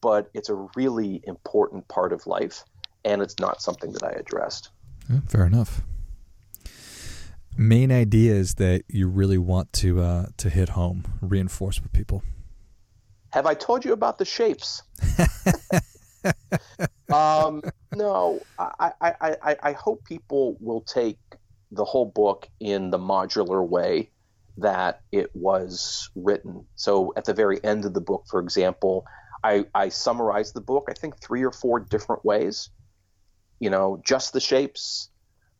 but 0.00 0.30
it's 0.32 0.48
a 0.48 0.54
really 0.74 1.22
important 1.24 1.88
part 1.88 2.12
of 2.12 2.26
life 2.26 2.64
and 3.04 3.20
it's 3.20 3.38
not 3.38 3.60
something 3.60 3.92
that 3.92 4.02
i 4.02 4.10
addressed. 4.10 4.70
Yeah, 5.10 5.20
fair 5.28 5.44
enough. 5.44 5.82
Main 7.56 7.92
ideas 7.92 8.54
that 8.54 8.84
you 8.88 9.08
really 9.08 9.36
want 9.36 9.72
to 9.74 10.00
uh, 10.00 10.26
to 10.38 10.48
hit 10.48 10.70
home 10.70 11.04
reinforce 11.20 11.82
with 11.82 11.92
people 11.92 12.22
have 13.32 13.46
I 13.46 13.54
told 13.54 13.84
you 13.84 13.92
about 13.92 14.18
the 14.18 14.24
shapes? 14.24 14.82
um, 17.12 17.62
no, 17.94 18.40
I, 18.58 18.92
I, 19.00 19.14
I, 19.42 19.56
I 19.62 19.72
hope 19.72 20.04
people 20.04 20.56
will 20.60 20.82
take 20.82 21.18
the 21.70 21.84
whole 21.84 22.04
book 22.04 22.48
in 22.60 22.90
the 22.90 22.98
modular 22.98 23.66
way 23.66 24.10
that 24.58 25.00
it 25.10 25.34
was 25.34 26.10
written. 26.14 26.66
So 26.76 27.14
at 27.16 27.24
the 27.24 27.32
very 27.32 27.62
end 27.64 27.86
of 27.86 27.94
the 27.94 28.00
book, 28.02 28.24
for 28.28 28.40
example, 28.40 29.06
I, 29.42 29.64
I 29.74 29.88
summarize 29.88 30.52
the 30.52 30.60
book, 30.60 30.88
I 30.90 30.92
think 30.92 31.18
three 31.18 31.42
or 31.42 31.52
four 31.52 31.80
different 31.80 32.24
ways. 32.24 32.68
You 33.58 33.70
know, 33.70 34.00
just 34.04 34.32
the 34.32 34.40
shapes, 34.40 35.08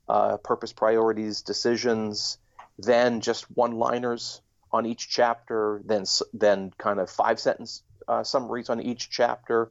uh, 0.09 0.37
purpose, 0.39 0.73
priorities, 0.73 1.41
decisions, 1.43 2.39
then 2.79 3.21
just 3.21 3.45
one 3.51 3.73
liners, 3.73 4.43
on 4.73 4.87
each 4.87 5.09
chapter, 5.09 5.83
then 5.85 6.05
then 6.33 6.73
kind 6.79 6.99
of 7.01 7.11
five 7.11 7.39
sentence 7.39 7.83
uh, 8.09 8.23
summaries 8.23 8.71
on 8.71 8.81
each 8.81 9.11
chapter. 9.11 9.71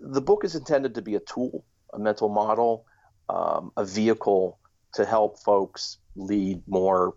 The 0.00 0.20
book 0.20 0.44
is 0.44 0.54
intended 0.54 0.94
to 0.94 1.02
be 1.02 1.14
a 1.14 1.20
tool, 1.20 1.64
a 1.92 1.98
mental 1.98 2.28
model, 2.28 2.86
um, 3.28 3.72
a 3.76 3.84
vehicle 3.84 4.58
to 4.94 5.04
help 5.04 5.38
folks 5.40 5.98
lead 6.14 6.62
more 6.66 7.14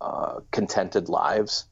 uh, 0.00 0.40
contented 0.50 1.08
lives. 1.08 1.66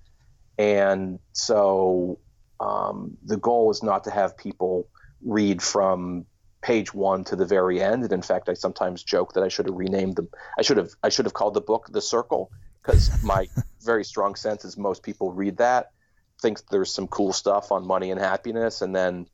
And 0.58 1.18
so 1.32 2.20
um, 2.60 3.16
the 3.24 3.36
goal 3.36 3.70
is 3.70 3.82
not 3.82 4.04
to 4.04 4.10
have 4.10 4.36
people 4.36 4.88
read 5.24 5.62
from 5.62 6.26
page 6.62 6.92
one 6.92 7.24
to 7.24 7.36
the 7.36 7.46
very 7.46 7.80
end. 7.82 8.04
And 8.04 8.12
in 8.12 8.22
fact, 8.22 8.48
I 8.48 8.54
sometimes 8.54 9.02
joke 9.02 9.32
that 9.32 9.42
I 9.42 9.48
should 9.48 9.66
have 9.66 9.74
renamed 9.74 10.16
them. 10.16 10.28
I 10.58 10.62
should 10.62 10.76
have 10.76 10.90
I 11.02 11.08
should 11.08 11.24
have 11.24 11.34
called 11.34 11.54
the 11.54 11.60
book 11.60 11.88
"The 11.90 12.02
Circle" 12.02 12.50
because 12.82 13.22
my 13.22 13.48
very 13.82 14.04
strong 14.04 14.34
sense 14.34 14.64
is 14.64 14.76
most 14.76 15.02
people 15.02 15.32
read 15.32 15.58
that, 15.58 15.92
think 16.40 16.60
there's 16.70 16.92
some 16.92 17.06
cool 17.06 17.32
stuff 17.32 17.72
on 17.72 17.86
money 17.86 18.10
and 18.10 18.20
happiness, 18.20 18.82
and 18.82 18.94
then 18.94 19.26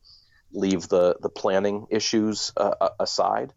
leave 0.53 0.89
the 0.89 1.17
the 1.21 1.29
planning 1.29 1.87
issues 1.91 2.53
uh, 2.57 2.89
aside. 2.99 3.53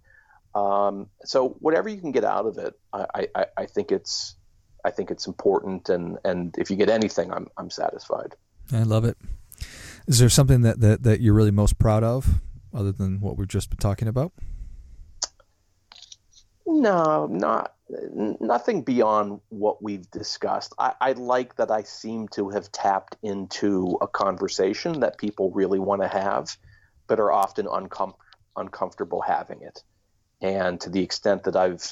Um, 0.55 1.07
so 1.23 1.49
whatever 1.59 1.89
you 1.89 2.01
can 2.01 2.11
get 2.11 2.23
out 2.23 2.45
of 2.45 2.57
it, 2.57 2.73
I, 2.91 3.27
I, 3.35 3.45
I 3.57 3.65
think 3.65 3.91
it's 3.91 4.35
I 4.83 4.91
think 4.91 5.11
it's 5.11 5.27
important, 5.27 5.89
and 5.89 6.17
and 6.23 6.55
if 6.57 6.69
you 6.71 6.77
get 6.77 6.89
anything, 6.89 7.31
I'm 7.31 7.47
I'm 7.57 7.69
satisfied. 7.69 8.35
I 8.71 8.83
love 8.83 9.05
it. 9.05 9.17
Is 10.07 10.19
there 10.19 10.29
something 10.29 10.61
that, 10.61 10.79
that, 10.79 11.03
that 11.03 11.21
you're 11.21 11.33
really 11.33 11.51
most 11.51 11.77
proud 11.77 12.03
of, 12.03 12.41
other 12.73 12.91
than 12.91 13.19
what 13.19 13.37
we've 13.37 13.47
just 13.47 13.69
been 13.69 13.77
talking 13.77 14.07
about? 14.07 14.31
No, 16.71 17.25
not 17.25 17.73
nothing 18.39 18.83
beyond 18.83 19.41
what 19.49 19.81
we've 19.81 20.09
discussed. 20.11 20.73
I, 20.77 20.93
I, 21.01 21.11
like 21.13 21.55
that 21.55 21.71
I 21.71 21.81
seem 21.81 22.27
to 22.29 22.49
have 22.49 22.71
tapped 22.71 23.17
into 23.23 23.97
a 24.01 24.07
conversation 24.07 24.99
that 24.99 25.17
people 25.17 25.49
really 25.51 25.79
want 25.79 26.03
to 26.03 26.07
have, 26.07 26.55
but 27.07 27.19
are 27.19 27.31
often 27.31 27.65
uncom- 27.65 28.13
uncomfortable 28.55 29.21
having 29.21 29.63
it. 29.63 29.81
And 30.41 30.79
to 30.81 30.91
the 30.91 31.01
extent 31.01 31.45
that 31.45 31.55
I've 31.55 31.91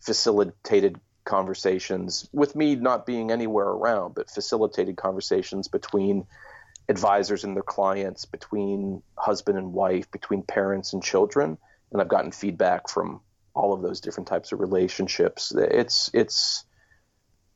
facilitated 0.00 0.98
conversations 1.26 2.26
with 2.32 2.56
me 2.56 2.76
not 2.76 3.04
being 3.04 3.30
anywhere 3.30 3.68
around, 3.68 4.14
but 4.14 4.30
facilitated 4.30 4.96
conversations 4.96 5.68
between 5.68 6.26
advisors 6.88 7.44
and 7.44 7.54
their 7.54 7.62
clients, 7.62 8.24
between 8.24 9.02
husband 9.18 9.58
and 9.58 9.74
wife, 9.74 10.10
between 10.10 10.42
parents 10.42 10.94
and 10.94 11.02
children, 11.02 11.58
and 11.92 12.00
I've 12.00 12.08
gotten 12.08 12.32
feedback 12.32 12.88
from 12.88 13.20
all 13.54 13.72
of 13.72 13.82
those 13.82 14.00
different 14.00 14.28
types 14.28 14.52
of 14.52 14.60
relationships. 14.60 15.52
It's 15.56 16.10
it's 16.12 16.64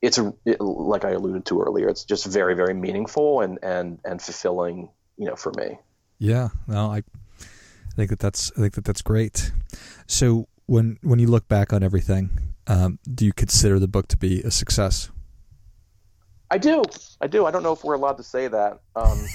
it's 0.01 0.19
a 0.19 0.33
it, 0.45 0.61
like 0.61 1.05
I 1.05 1.11
alluded 1.11 1.45
to 1.47 1.61
earlier. 1.61 1.89
It's 1.89 2.05
just 2.05 2.27
very 2.27 2.55
very 2.55 2.75
meaningful 2.75 3.41
and 3.41 3.59
and 3.63 3.99
and 4.05 4.21
fulfilling. 4.21 4.91
You 5.17 5.27
know, 5.27 5.37
for 5.37 5.53
me. 5.57 5.79
Yeah. 6.19 6.51
No, 6.69 6.93
I 6.93 6.99
I 6.99 7.95
think 7.97 8.11
that 8.11 8.21
that's 8.21 8.53
I 8.53 8.61
think 8.61 8.75
that 8.75 8.85
that's 8.85 9.03
great. 9.03 9.53
So 10.07 10.47
when 10.67 10.99
when 11.03 11.19
you 11.19 11.27
look 11.27 11.49
back 11.49 11.73
on 11.73 11.83
everything, 11.83 12.31
um, 12.69 12.99
do 13.13 13.25
you 13.25 13.33
consider 13.33 13.79
the 13.79 13.89
book 13.89 14.07
to 14.09 14.17
be 14.17 14.43
a 14.43 14.51
success? 14.51 15.11
I 16.51 16.59
do. 16.59 16.83
I 17.21 17.27
do. 17.27 17.45
I 17.45 17.51
don't 17.51 17.63
know 17.63 17.73
if 17.73 17.85
we're 17.85 17.95
allowed 17.95 18.17
to 18.19 18.23
say 18.23 18.49
that 18.49 18.81
um, 18.97 19.27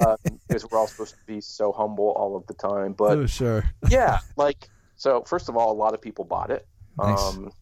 uh, 0.00 0.16
because 0.46 0.68
we're 0.70 0.78
all 0.78 0.86
supposed 0.86 1.14
to 1.14 1.24
be 1.26 1.40
so 1.40 1.72
humble 1.72 2.10
all 2.10 2.36
of 2.36 2.46
the 2.46 2.54
time. 2.54 2.92
But 2.92 3.18
oh, 3.18 3.26
sure. 3.26 3.64
yeah, 3.88 4.20
like 4.36 4.68
so. 5.00 5.22
First 5.26 5.48
of 5.48 5.56
all, 5.56 5.72
a 5.72 5.78
lot 5.84 5.94
of 5.94 6.00
people 6.00 6.24
bought 6.24 6.50
it. 6.50 6.66
Nice. 6.98 7.18
Um, 7.18 7.52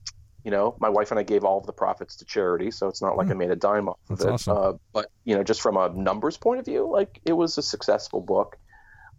you 0.44 0.50
know, 0.50 0.76
my 0.80 0.88
wife 0.88 1.10
and 1.10 1.18
I 1.20 1.22
gave 1.22 1.44
all 1.44 1.58
of 1.58 1.66
the 1.66 1.72
profits 1.72 2.16
to 2.16 2.24
charity, 2.24 2.70
so 2.70 2.88
it's 2.88 3.02
not 3.02 3.16
like 3.16 3.26
Hmm. 3.26 3.32
I 3.32 3.36
made 3.36 3.50
a 3.50 3.56
dime 3.56 3.88
off 3.88 3.98
of 4.08 4.20
it. 4.20 4.26
awesome. 4.26 4.56
Uh, 4.56 4.72
but 4.92 5.06
you 5.24 5.36
know, 5.36 5.42
just 5.44 5.60
from 5.60 5.76
a 5.76 5.88
numbers 5.90 6.36
point 6.36 6.58
of 6.60 6.64
view, 6.66 6.88
like 6.90 7.20
it 7.24 7.32
was 7.34 7.58
a 7.58 7.62
successful 7.62 8.20
book. 8.20 8.56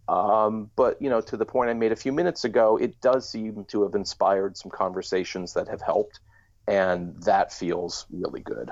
Um, 0.08 0.70
but 0.76 1.00
you 1.00 1.08
know, 1.10 1.20
to 1.20 1.36
the 1.36 1.46
point 1.46 1.70
I 1.70 1.74
made 1.74 1.92
a 1.92 1.96
few 1.96 2.12
minutes 2.12 2.44
ago, 2.44 2.76
it 2.76 3.00
does 3.00 3.28
seem 3.30 3.64
to 3.66 3.82
have 3.84 3.94
inspired 3.94 4.56
some 4.56 4.70
conversations 4.70 5.52
that 5.54 5.68
have 5.68 5.80
helped, 5.80 6.18
and 6.66 7.14
that 7.22 7.52
feels 7.52 8.06
really 8.10 8.40
good. 8.40 8.70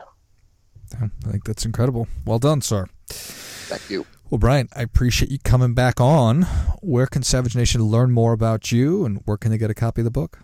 Yeah, 0.93 1.09
I 1.27 1.31
think 1.33 1.45
that's 1.45 1.65
incredible. 1.65 2.09
Well 2.25 2.39
done, 2.41 2.61
sir. 2.63 2.87
Thank 3.69 3.91
you. 3.91 4.07
Well, 4.31 4.39
Brian, 4.39 4.69
I 4.75 4.81
appreciate 4.81 5.31
you 5.31 5.39
coming 5.39 5.75
back 5.75 6.01
on. 6.01 6.43
Where 6.81 7.07
can 7.07 7.23
Savage 7.23 7.55
Nation 7.55 7.83
learn 7.83 8.11
more 8.13 8.33
about 8.33 8.73
you, 8.73 9.05
and 9.05 9.21
where 9.27 9.37
can 9.37 9.51
they 9.51 9.59
get 9.59 9.71
a 9.71 9.75
copy 9.75 10.01
of 10.01 10.07
the 10.07 10.11
book? 10.11 10.39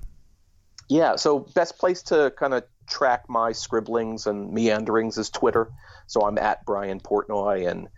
Yeah, 0.88 1.16
so 1.16 1.38
best 1.38 1.78
place 1.78 2.02
to 2.04 2.32
kind 2.38 2.52
of 2.52 2.64
track 2.86 3.24
my 3.28 3.52
scribblings 3.52 4.26
and 4.26 4.52
meanderings 4.52 5.16
is 5.16 5.30
Twitter. 5.30 5.70
So 6.06 6.20
I'm 6.20 6.36
at 6.36 6.66
Brian 6.66 7.00
Portnoy, 7.00 7.66
and 7.66 7.88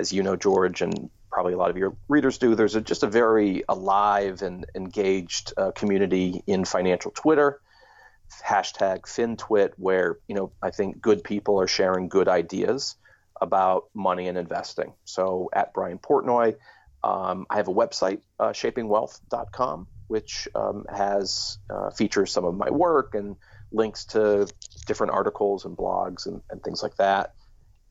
as 0.00 0.12
you 0.12 0.24
know, 0.24 0.34
George, 0.34 0.82
and 0.82 1.10
probably 1.30 1.52
a 1.52 1.56
lot 1.56 1.70
of 1.70 1.76
your 1.76 1.96
readers 2.08 2.38
do, 2.38 2.56
there's 2.56 2.74
a, 2.74 2.80
just 2.80 3.04
a 3.04 3.06
very 3.06 3.62
alive 3.68 4.42
and 4.42 4.66
engaged 4.74 5.52
uh, 5.56 5.70
community 5.70 6.42
in 6.46 6.64
financial 6.64 7.12
Twitter. 7.12 7.60
Hashtag 8.44 9.02
FinTwit, 9.02 9.74
where 9.76 10.18
you 10.26 10.34
know 10.34 10.50
I 10.60 10.70
think 10.70 11.00
good 11.00 11.22
people 11.22 11.60
are 11.60 11.68
sharing 11.68 12.08
good 12.08 12.28
ideas 12.28 12.96
about 13.42 13.86
money 13.92 14.28
and 14.28 14.38
investing. 14.38 14.94
So 15.04 15.50
at 15.52 15.74
Brian 15.74 15.98
Portnoy, 15.98 16.54
um, 17.02 17.46
I 17.50 17.56
have 17.56 17.66
a 17.66 17.74
website, 17.74 18.20
uh, 18.38 18.50
shapingwealth.com, 18.50 19.88
which 20.06 20.48
um, 20.54 20.84
has 20.88 21.58
uh, 21.68 21.90
features 21.90 22.30
some 22.30 22.44
of 22.44 22.54
my 22.54 22.70
work 22.70 23.14
and 23.14 23.36
links 23.72 24.04
to 24.04 24.46
different 24.86 25.12
articles 25.12 25.64
and 25.64 25.76
blogs 25.76 26.26
and, 26.26 26.40
and 26.50 26.62
things 26.62 26.82
like 26.82 26.96
that. 26.96 27.34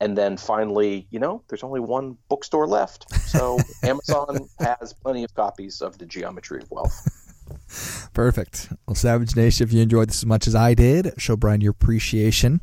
And 0.00 0.16
then 0.16 0.36
finally, 0.38 1.06
you 1.10 1.20
know, 1.20 1.44
there's 1.48 1.62
only 1.62 1.80
one 1.80 2.16
bookstore 2.28 2.66
left. 2.66 3.12
So 3.28 3.58
Amazon 3.84 4.48
has 4.58 4.94
plenty 4.94 5.22
of 5.22 5.34
copies 5.34 5.82
of 5.82 5.98
The 5.98 6.06
Geometry 6.06 6.62
of 6.62 6.70
Wealth. 6.70 8.08
Perfect. 8.14 8.72
Well, 8.86 8.94
Savage 8.94 9.36
Nation, 9.36 9.64
if 9.64 9.72
you 9.72 9.82
enjoyed 9.82 10.08
this 10.08 10.20
as 10.20 10.26
much 10.26 10.46
as 10.46 10.54
I 10.54 10.74
did, 10.74 11.12
show 11.18 11.36
Brian 11.36 11.60
your 11.60 11.72
appreciation 11.72 12.60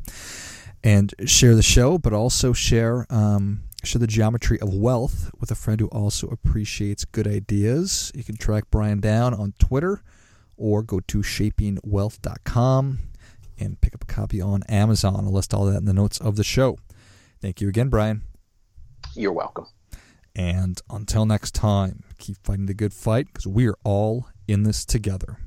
and 0.82 1.14
share 1.26 1.54
the 1.54 1.62
show, 1.62 1.98
but 1.98 2.12
also 2.12 2.52
share 2.52 3.06
um, 3.10 3.64
share 3.84 4.00
the 4.00 4.06
geometry 4.06 4.60
of 4.60 4.74
wealth 4.74 5.30
with 5.40 5.50
a 5.50 5.54
friend 5.54 5.80
who 5.80 5.88
also 5.88 6.28
appreciates 6.28 7.04
good 7.04 7.26
ideas. 7.26 8.12
You 8.14 8.24
can 8.24 8.36
track 8.36 8.64
Brian 8.70 9.00
down 9.00 9.34
on 9.34 9.54
Twitter 9.58 10.02
or 10.56 10.82
go 10.82 11.00
to 11.00 11.18
shapingwealth.com 11.18 12.98
and 13.58 13.80
pick 13.80 13.94
up 13.94 14.04
a 14.04 14.06
copy 14.06 14.40
on 14.40 14.62
Amazon. 14.64 15.24
I'll 15.24 15.32
list 15.32 15.54
all 15.54 15.66
that 15.66 15.78
in 15.78 15.84
the 15.84 15.94
notes 15.94 16.18
of 16.18 16.36
the 16.36 16.44
show. 16.44 16.78
Thank 17.40 17.60
you 17.60 17.68
again, 17.68 17.88
Brian. 17.88 18.22
You're 19.14 19.32
welcome. 19.32 19.66
And 20.36 20.80
until 20.90 21.26
next 21.26 21.54
time, 21.54 22.04
keep 22.18 22.36
fighting 22.44 22.66
the 22.66 22.74
good 22.74 22.94
fight 22.94 23.26
because 23.26 23.46
we 23.46 23.66
are 23.66 23.76
all 23.84 24.28
in 24.46 24.62
this 24.62 24.84
together. 24.84 25.38